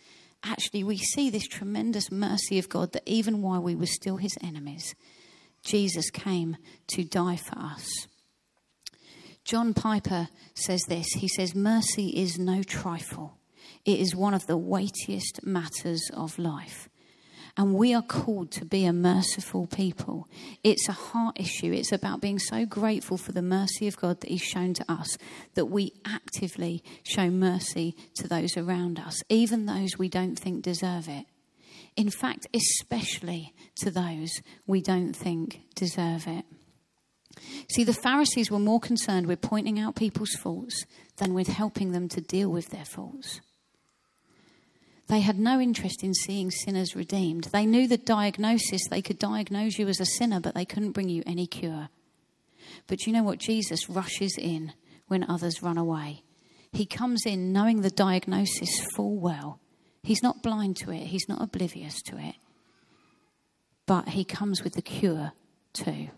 actually 0.43 0.83
we 0.83 0.97
see 0.97 1.29
this 1.29 1.47
tremendous 1.47 2.11
mercy 2.11 2.57
of 2.57 2.69
God 2.69 2.93
that 2.93 3.03
even 3.05 3.41
while 3.41 3.61
we 3.61 3.75
were 3.75 3.85
still 3.85 4.17
his 4.17 4.37
enemies, 4.41 4.95
Jesus 5.63 6.09
came 6.09 6.57
to 6.87 7.03
die 7.03 7.35
for 7.35 7.59
us. 7.59 8.07
John 9.43 9.73
Piper 9.73 10.29
says 10.53 10.81
this 10.87 11.07
he 11.13 11.27
says, 11.27 11.55
Mercy 11.55 12.09
is 12.09 12.39
no 12.39 12.63
trifle, 12.63 13.37
it 13.85 13.99
is 13.99 14.15
one 14.15 14.33
of 14.33 14.47
the 14.47 14.57
weightiest 14.57 15.45
matters 15.45 16.09
of 16.13 16.39
life. 16.39 16.88
And 17.59 17.73
we 17.73 17.93
are 17.93 18.01
called 18.01 18.51
to 18.51 18.63
be 18.63 18.85
a 18.85 18.93
merciful 18.93 19.67
people. 19.67 20.29
It's 20.63 20.87
a 20.87 20.93
heart 20.93 21.37
issue. 21.37 21.73
It's 21.73 21.91
about 21.91 22.21
being 22.21 22.39
so 22.39 22.65
grateful 22.65 23.17
for 23.17 23.33
the 23.33 23.41
mercy 23.41 23.85
of 23.85 23.97
God 23.97 24.21
that 24.21 24.29
He's 24.29 24.41
shown 24.41 24.73
to 24.75 24.85
us 24.89 25.17
that 25.55 25.65
we 25.65 25.91
actively 26.05 26.81
show 27.03 27.29
mercy 27.29 27.97
to 28.15 28.29
those 28.29 28.55
around 28.55 28.97
us, 28.97 29.21
even 29.27 29.65
those 29.65 29.97
we 29.97 30.07
don't 30.07 30.39
think 30.39 30.63
deserve 30.63 31.09
it. 31.09 31.25
In 31.97 32.09
fact, 32.09 32.47
especially 32.53 33.53
to 33.81 33.91
those 33.91 34.41
we 34.65 34.81
don't 34.81 35.11
think 35.11 35.59
deserve 35.75 36.27
it. 36.27 36.45
See, 37.69 37.83
the 37.83 37.91
Pharisees 37.91 38.49
were 38.49 38.59
more 38.59 38.79
concerned 38.79 39.27
with 39.27 39.41
pointing 39.41 39.77
out 39.77 39.97
people's 39.97 40.33
faults 40.39 40.85
than 41.17 41.33
with 41.33 41.47
helping 41.47 41.91
them 41.91 42.07
to 42.07 42.21
deal 42.21 42.47
with 42.47 42.69
their 42.69 42.85
faults. 42.85 43.41
They 45.09 45.21
had 45.21 45.39
no 45.39 45.59
interest 45.59 46.03
in 46.03 46.13
seeing 46.13 46.51
sinners 46.51 46.95
redeemed. 46.95 47.45
They 47.45 47.65
knew 47.65 47.87
the 47.87 47.97
diagnosis. 47.97 48.87
They 48.87 49.01
could 49.01 49.17
diagnose 49.17 49.79
you 49.79 49.87
as 49.87 49.99
a 49.99 50.05
sinner, 50.05 50.39
but 50.39 50.53
they 50.53 50.65
couldn't 50.65 50.91
bring 50.91 51.09
you 51.09 51.23
any 51.25 51.47
cure. 51.47 51.89
But 52.85 53.07
you 53.07 53.13
know 53.13 53.23
what? 53.23 53.39
Jesus 53.39 53.89
rushes 53.89 54.37
in 54.37 54.71
when 55.07 55.27
others 55.27 55.63
run 55.63 55.79
away. 55.79 56.21
He 56.71 56.85
comes 56.85 57.25
in 57.25 57.51
knowing 57.51 57.81
the 57.81 57.89
diagnosis 57.89 58.69
full 58.95 59.17
well. 59.19 59.59
He's 60.03 60.21
not 60.21 60.43
blind 60.43 60.77
to 60.77 60.91
it, 60.91 61.07
he's 61.07 61.27
not 61.27 61.41
oblivious 61.41 62.03
to 62.03 62.17
it. 62.19 62.35
But 63.87 64.09
he 64.09 64.23
comes 64.23 64.63
with 64.63 64.73
the 64.73 64.83
cure 64.83 65.31
too. 65.73 66.09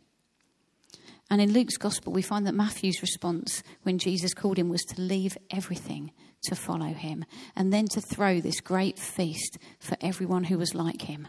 And 1.30 1.40
in 1.40 1.54
Luke's 1.54 1.78
gospel, 1.78 2.12
we 2.12 2.22
find 2.22 2.46
that 2.46 2.54
Matthew's 2.54 3.02
response 3.02 3.64
when 3.84 3.98
Jesus 3.98 4.34
called 4.34 4.58
him 4.58 4.68
was 4.68 4.84
to 4.84 5.02
leave 5.02 5.38
everything 5.50 6.12
to 6.44 6.56
follow 6.56 6.94
him 6.94 7.26
and 7.56 7.72
then 7.72 7.88
to 7.90 8.02
throw 8.02 8.40
this 8.40 8.62
great 8.62 8.98
feast 8.98 9.58
for 9.80 9.98
everyone 10.02 10.46
who 10.46 10.58
was 10.58 10.76
like 10.76 11.04
him. 11.04 11.28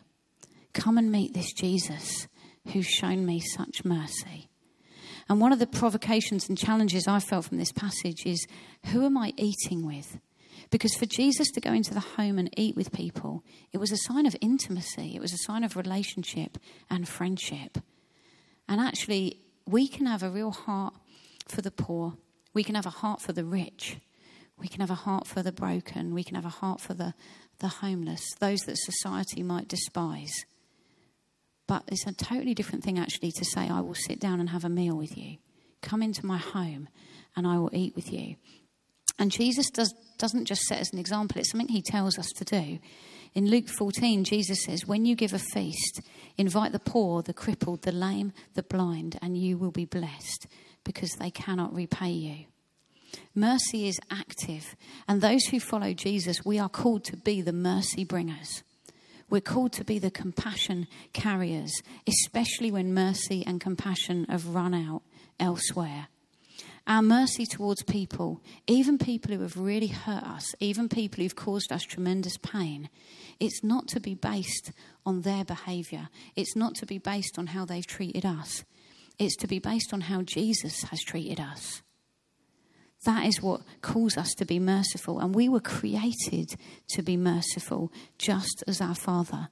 Come 0.72 0.98
and 0.98 1.12
meet 1.12 1.34
this 1.34 1.52
Jesus 1.52 2.28
who's 2.72 2.86
shown 2.86 3.26
me 3.26 3.40
such 3.40 3.84
mercy. 3.84 4.48
And 5.28 5.40
one 5.40 5.52
of 5.52 5.58
the 5.58 5.66
provocations 5.66 6.48
and 6.48 6.58
challenges 6.58 7.06
I 7.06 7.20
felt 7.20 7.46
from 7.46 7.58
this 7.58 7.72
passage 7.72 8.26
is 8.26 8.46
who 8.86 9.04
am 9.04 9.16
I 9.16 9.32
eating 9.36 9.86
with? 9.86 10.18
Because 10.70 10.94
for 10.94 11.06
Jesus 11.06 11.50
to 11.52 11.60
go 11.60 11.72
into 11.72 11.92
the 11.92 12.00
home 12.00 12.38
and 12.38 12.48
eat 12.56 12.76
with 12.76 12.92
people, 12.92 13.44
it 13.72 13.78
was 13.78 13.92
a 13.92 13.96
sign 13.96 14.26
of 14.26 14.36
intimacy, 14.40 15.12
it 15.14 15.20
was 15.20 15.32
a 15.32 15.38
sign 15.38 15.64
of 15.64 15.76
relationship 15.76 16.58
and 16.90 17.08
friendship. 17.08 17.78
And 18.68 18.80
actually, 18.80 19.40
we 19.66 19.86
can 19.86 20.06
have 20.06 20.22
a 20.22 20.30
real 20.30 20.50
heart 20.50 20.94
for 21.46 21.60
the 21.60 21.70
poor, 21.70 22.14
we 22.54 22.64
can 22.64 22.74
have 22.74 22.86
a 22.86 22.90
heart 22.90 23.20
for 23.20 23.32
the 23.32 23.44
rich, 23.44 23.98
we 24.62 24.68
can 24.68 24.80
have 24.80 24.90
a 24.90 24.94
heart 24.94 25.26
for 25.26 25.42
the 25.42 25.50
broken, 25.50 26.14
we 26.14 26.22
can 26.22 26.36
have 26.36 26.44
a 26.44 26.48
heart 26.48 26.80
for 26.80 26.94
the, 26.94 27.14
the 27.58 27.66
homeless, 27.66 28.22
those 28.38 28.60
that 28.60 28.78
society 28.78 29.42
might 29.42 29.66
despise. 29.66 30.32
But 31.66 31.82
it's 31.88 32.06
a 32.06 32.12
totally 32.12 32.54
different 32.54 32.84
thing, 32.84 32.96
actually, 32.96 33.32
to 33.32 33.44
say, 33.44 33.68
I 33.68 33.80
will 33.80 33.94
sit 33.94 34.20
down 34.20 34.38
and 34.38 34.50
have 34.50 34.64
a 34.64 34.68
meal 34.68 34.96
with 34.96 35.18
you. 35.18 35.38
Come 35.80 36.00
into 36.00 36.24
my 36.24 36.38
home 36.38 36.88
and 37.34 37.44
I 37.44 37.58
will 37.58 37.70
eat 37.72 37.96
with 37.96 38.12
you. 38.12 38.36
And 39.18 39.32
Jesus 39.32 39.68
does, 39.68 39.92
doesn't 40.16 40.44
just 40.44 40.62
set 40.62 40.78
as 40.78 40.92
an 40.92 40.98
example, 41.00 41.40
it's 41.40 41.50
something 41.50 41.68
he 41.68 41.82
tells 41.82 42.16
us 42.16 42.28
to 42.36 42.44
do. 42.44 42.78
In 43.34 43.46
Luke 43.46 43.68
14, 43.68 44.22
Jesus 44.22 44.62
says, 44.62 44.86
When 44.86 45.04
you 45.04 45.16
give 45.16 45.32
a 45.32 45.38
feast, 45.38 46.02
invite 46.36 46.70
the 46.70 46.78
poor, 46.78 47.22
the 47.22 47.34
crippled, 47.34 47.82
the 47.82 47.92
lame, 47.92 48.32
the 48.54 48.62
blind, 48.62 49.18
and 49.20 49.36
you 49.36 49.58
will 49.58 49.72
be 49.72 49.86
blessed 49.86 50.46
because 50.84 51.10
they 51.12 51.30
cannot 51.30 51.74
repay 51.74 52.10
you. 52.10 52.44
Mercy 53.34 53.88
is 53.88 54.00
active, 54.10 54.76
and 55.08 55.20
those 55.20 55.44
who 55.46 55.60
follow 55.60 55.92
Jesus, 55.92 56.44
we 56.44 56.58
are 56.58 56.68
called 56.68 57.04
to 57.04 57.16
be 57.16 57.40
the 57.40 57.52
mercy 57.52 58.04
bringers. 58.04 58.62
We're 59.30 59.40
called 59.40 59.72
to 59.74 59.84
be 59.84 59.98
the 59.98 60.10
compassion 60.10 60.86
carriers, 61.12 61.72
especially 62.06 62.70
when 62.70 62.92
mercy 62.92 63.42
and 63.46 63.60
compassion 63.60 64.26
have 64.28 64.54
run 64.54 64.74
out 64.74 65.02
elsewhere. 65.40 66.08
Our 66.86 67.00
mercy 67.00 67.46
towards 67.46 67.82
people, 67.84 68.42
even 68.66 68.98
people 68.98 69.34
who 69.34 69.40
have 69.42 69.56
really 69.56 69.86
hurt 69.86 70.24
us, 70.24 70.54
even 70.58 70.88
people 70.88 71.22
who've 71.22 71.34
caused 71.34 71.72
us 71.72 71.82
tremendous 71.82 72.36
pain, 72.36 72.90
it's 73.38 73.62
not 73.62 73.88
to 73.88 74.00
be 74.00 74.14
based 74.14 74.72
on 75.06 75.22
their 75.22 75.44
behaviour. 75.44 76.08
It's 76.36 76.56
not 76.56 76.74
to 76.76 76.86
be 76.86 76.98
based 76.98 77.38
on 77.38 77.48
how 77.48 77.64
they've 77.64 77.86
treated 77.86 78.26
us. 78.26 78.64
It's 79.18 79.36
to 79.36 79.46
be 79.46 79.60
based 79.60 79.92
on 79.92 80.02
how 80.02 80.22
Jesus 80.22 80.82
has 80.90 81.00
treated 81.02 81.40
us. 81.40 81.82
That 83.04 83.26
is 83.26 83.42
what 83.42 83.62
calls 83.80 84.16
us 84.16 84.32
to 84.34 84.44
be 84.44 84.58
merciful. 84.58 85.18
And 85.18 85.34
we 85.34 85.48
were 85.48 85.60
created 85.60 86.54
to 86.90 87.02
be 87.02 87.16
merciful, 87.16 87.92
just 88.18 88.62
as 88.66 88.80
our 88.80 88.94
Father 88.94 89.48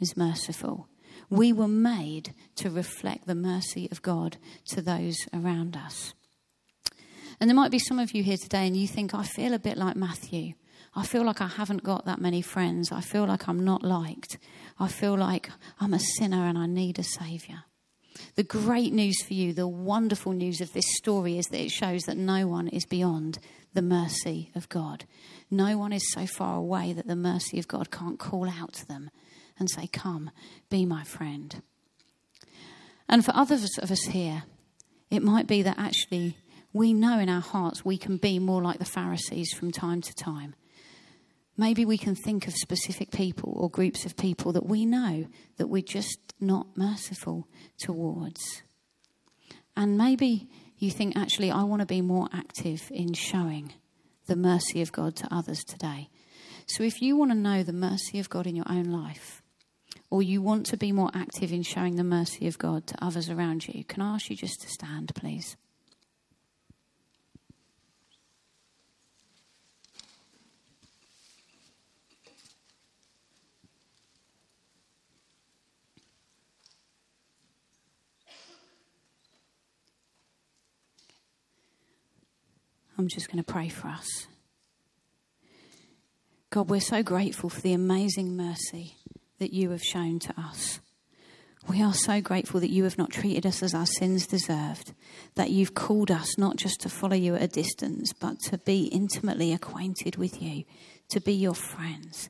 is 0.00 0.16
merciful. 0.16 0.88
We 1.28 1.52
were 1.52 1.68
made 1.68 2.34
to 2.56 2.70
reflect 2.70 3.26
the 3.26 3.34
mercy 3.34 3.88
of 3.90 4.02
God 4.02 4.36
to 4.66 4.82
those 4.82 5.16
around 5.32 5.76
us. 5.76 6.14
And 7.40 7.50
there 7.50 7.56
might 7.56 7.70
be 7.70 7.78
some 7.78 7.98
of 7.98 8.14
you 8.14 8.22
here 8.22 8.36
today 8.36 8.66
and 8.66 8.76
you 8.76 8.86
think, 8.86 9.14
I 9.14 9.24
feel 9.24 9.52
a 9.52 9.58
bit 9.58 9.76
like 9.76 9.96
Matthew. 9.96 10.54
I 10.94 11.04
feel 11.04 11.24
like 11.24 11.40
I 11.40 11.48
haven't 11.48 11.82
got 11.82 12.04
that 12.04 12.20
many 12.20 12.42
friends. 12.42 12.92
I 12.92 13.00
feel 13.00 13.24
like 13.24 13.48
I'm 13.48 13.64
not 13.64 13.82
liked. 13.82 14.38
I 14.78 14.88
feel 14.88 15.16
like 15.16 15.50
I'm 15.80 15.94
a 15.94 15.98
sinner 15.98 16.46
and 16.46 16.58
I 16.58 16.66
need 16.66 16.98
a 16.98 17.02
Saviour. 17.02 17.64
The 18.34 18.42
great 18.42 18.92
news 18.92 19.22
for 19.22 19.34
you, 19.34 19.52
the 19.52 19.68
wonderful 19.68 20.32
news 20.32 20.60
of 20.60 20.72
this 20.72 20.96
story 20.96 21.38
is 21.38 21.46
that 21.46 21.60
it 21.60 21.70
shows 21.70 22.02
that 22.02 22.16
no 22.16 22.46
one 22.46 22.68
is 22.68 22.84
beyond 22.84 23.38
the 23.74 23.82
mercy 23.82 24.50
of 24.54 24.68
God. 24.68 25.04
No 25.50 25.78
one 25.78 25.92
is 25.92 26.12
so 26.12 26.26
far 26.26 26.56
away 26.56 26.92
that 26.92 27.06
the 27.06 27.16
mercy 27.16 27.58
of 27.58 27.68
God 27.68 27.90
can't 27.90 28.18
call 28.18 28.48
out 28.48 28.72
to 28.74 28.86
them 28.86 29.10
and 29.58 29.70
say, 29.70 29.86
Come, 29.86 30.30
be 30.70 30.86
my 30.86 31.04
friend. 31.04 31.62
And 33.08 33.24
for 33.24 33.32
others 33.34 33.78
of 33.78 33.90
us 33.90 34.04
here, 34.04 34.44
it 35.10 35.22
might 35.22 35.46
be 35.46 35.62
that 35.62 35.78
actually 35.78 36.36
we 36.72 36.94
know 36.94 37.18
in 37.18 37.28
our 37.28 37.42
hearts 37.42 37.84
we 37.84 37.98
can 37.98 38.16
be 38.16 38.38
more 38.38 38.62
like 38.62 38.78
the 38.78 38.84
Pharisees 38.84 39.52
from 39.52 39.70
time 39.70 40.00
to 40.00 40.14
time. 40.14 40.54
Maybe 41.56 41.84
we 41.84 41.98
can 41.98 42.14
think 42.14 42.46
of 42.46 42.54
specific 42.54 43.10
people 43.10 43.52
or 43.56 43.68
groups 43.68 44.06
of 44.06 44.16
people 44.16 44.52
that 44.52 44.66
we 44.66 44.86
know 44.86 45.26
that 45.58 45.68
we're 45.68 45.82
just 45.82 46.18
not 46.40 46.66
merciful 46.76 47.46
towards. 47.78 48.62
And 49.76 49.98
maybe 49.98 50.48
you 50.78 50.90
think, 50.90 51.16
actually, 51.16 51.50
I 51.50 51.62
want 51.64 51.80
to 51.80 51.86
be 51.86 52.00
more 52.00 52.28
active 52.32 52.90
in 52.90 53.12
showing 53.12 53.72
the 54.26 54.36
mercy 54.36 54.82
of 54.82 54.92
God 54.92 55.14
to 55.16 55.34
others 55.34 55.62
today. 55.64 56.08
So 56.66 56.82
if 56.82 57.02
you 57.02 57.16
want 57.16 57.30
to 57.32 57.36
know 57.36 57.62
the 57.62 57.72
mercy 57.72 58.18
of 58.18 58.30
God 58.30 58.46
in 58.46 58.56
your 58.56 58.68
own 58.68 58.84
life, 58.84 59.42
or 60.10 60.22
you 60.22 60.42
want 60.42 60.66
to 60.66 60.76
be 60.76 60.92
more 60.92 61.10
active 61.14 61.52
in 61.52 61.62
showing 61.62 61.96
the 61.96 62.04
mercy 62.04 62.46
of 62.46 62.58
God 62.58 62.86
to 62.86 63.04
others 63.04 63.30
around 63.30 63.66
you, 63.66 63.84
can 63.84 64.02
I 64.02 64.14
ask 64.14 64.30
you 64.30 64.36
just 64.36 64.60
to 64.62 64.68
stand, 64.68 65.14
please? 65.14 65.56
I'm 82.98 83.08
just 83.08 83.30
going 83.30 83.42
to 83.42 83.52
pray 83.52 83.68
for 83.68 83.88
us. 83.88 84.26
God, 86.50 86.68
we're 86.68 86.80
so 86.80 87.02
grateful 87.02 87.48
for 87.48 87.60
the 87.62 87.72
amazing 87.72 88.36
mercy 88.36 88.96
that 89.38 89.54
you 89.54 89.70
have 89.70 89.82
shown 89.82 90.18
to 90.18 90.34
us. 90.38 90.80
We 91.68 91.82
are 91.82 91.94
so 91.94 92.20
grateful 92.20 92.60
that 92.60 92.70
you 92.70 92.84
have 92.84 92.98
not 92.98 93.10
treated 93.10 93.46
us 93.46 93.62
as 93.62 93.72
our 93.72 93.86
sins 93.86 94.26
deserved, 94.26 94.92
that 95.36 95.50
you've 95.50 95.74
called 95.74 96.10
us 96.10 96.36
not 96.36 96.56
just 96.56 96.80
to 96.80 96.88
follow 96.88 97.16
you 97.16 97.36
at 97.36 97.42
a 97.42 97.48
distance, 97.48 98.12
but 98.12 98.38
to 98.50 98.58
be 98.58 98.84
intimately 98.86 99.52
acquainted 99.52 100.16
with 100.16 100.42
you, 100.42 100.64
to 101.08 101.20
be 101.20 101.32
your 101.32 101.54
friends, 101.54 102.28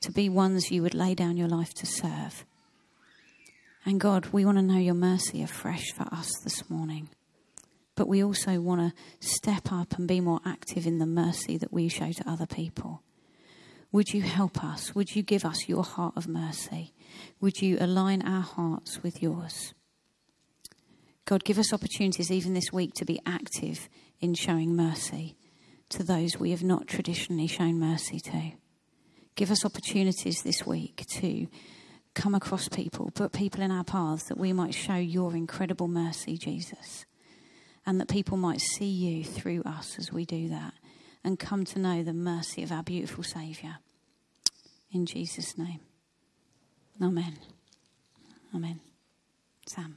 to 0.00 0.10
be 0.10 0.28
ones 0.28 0.70
you 0.70 0.82
would 0.82 0.94
lay 0.94 1.14
down 1.14 1.36
your 1.36 1.48
life 1.48 1.74
to 1.74 1.86
serve. 1.86 2.44
And 3.84 4.00
God, 4.00 4.26
we 4.32 4.44
want 4.44 4.58
to 4.58 4.62
know 4.62 4.78
your 4.78 4.94
mercy 4.94 5.42
afresh 5.42 5.92
for 5.92 6.06
us 6.12 6.30
this 6.42 6.68
morning 6.68 7.10
but 7.96 8.08
we 8.08 8.22
also 8.22 8.60
want 8.60 8.80
to 8.80 9.26
step 9.26 9.72
up 9.72 9.98
and 9.98 10.06
be 10.06 10.20
more 10.20 10.40
active 10.44 10.86
in 10.86 10.98
the 10.98 11.06
mercy 11.06 11.56
that 11.58 11.72
we 11.72 11.88
show 11.88 12.12
to 12.12 12.28
other 12.28 12.46
people. 12.46 13.02
Would 13.92 14.14
you 14.14 14.22
help 14.22 14.62
us? 14.62 14.94
Would 14.94 15.16
you 15.16 15.22
give 15.22 15.44
us 15.44 15.68
your 15.68 15.82
heart 15.82 16.14
of 16.16 16.28
mercy? 16.28 16.94
Would 17.40 17.60
you 17.60 17.76
align 17.80 18.22
our 18.22 18.42
hearts 18.42 19.02
with 19.02 19.22
yours? 19.22 19.74
God, 21.24 21.44
give 21.44 21.58
us 21.58 21.72
opportunities 21.72 22.30
even 22.30 22.54
this 22.54 22.72
week 22.72 22.94
to 22.94 23.04
be 23.04 23.20
active 23.26 23.88
in 24.20 24.34
showing 24.34 24.76
mercy 24.76 25.36
to 25.90 26.04
those 26.04 26.38
we 26.38 26.52
have 26.52 26.62
not 26.62 26.86
traditionally 26.86 27.48
shown 27.48 27.80
mercy 27.80 28.20
to. 28.20 28.52
Give 29.34 29.50
us 29.50 29.64
opportunities 29.64 30.42
this 30.42 30.64
week 30.64 31.04
to 31.14 31.48
come 32.14 32.34
across 32.34 32.68
people, 32.68 33.10
put 33.12 33.32
people 33.32 33.60
in 33.60 33.70
our 33.70 33.84
paths 33.84 34.24
that 34.24 34.38
we 34.38 34.52
might 34.52 34.74
show 34.74 34.96
your 34.96 35.34
incredible 35.34 35.88
mercy, 35.88 36.36
Jesus 36.36 37.06
and 37.86 38.00
that 38.00 38.08
people 38.08 38.36
might 38.36 38.60
see 38.60 38.90
you 38.90 39.24
through 39.24 39.62
us 39.64 39.96
as 39.98 40.12
we 40.12 40.24
do 40.24 40.48
that 40.48 40.74
and 41.24 41.38
come 41.38 41.64
to 41.64 41.78
know 41.78 42.02
the 42.02 42.12
mercy 42.12 42.62
of 42.62 42.72
our 42.72 42.82
beautiful 42.82 43.24
Saviour. 43.24 43.78
In 44.92 45.06
Jesus' 45.06 45.56
name. 45.56 45.80
Amen. 47.00 47.38
Amen. 48.54 48.80
Sam. 49.66 49.96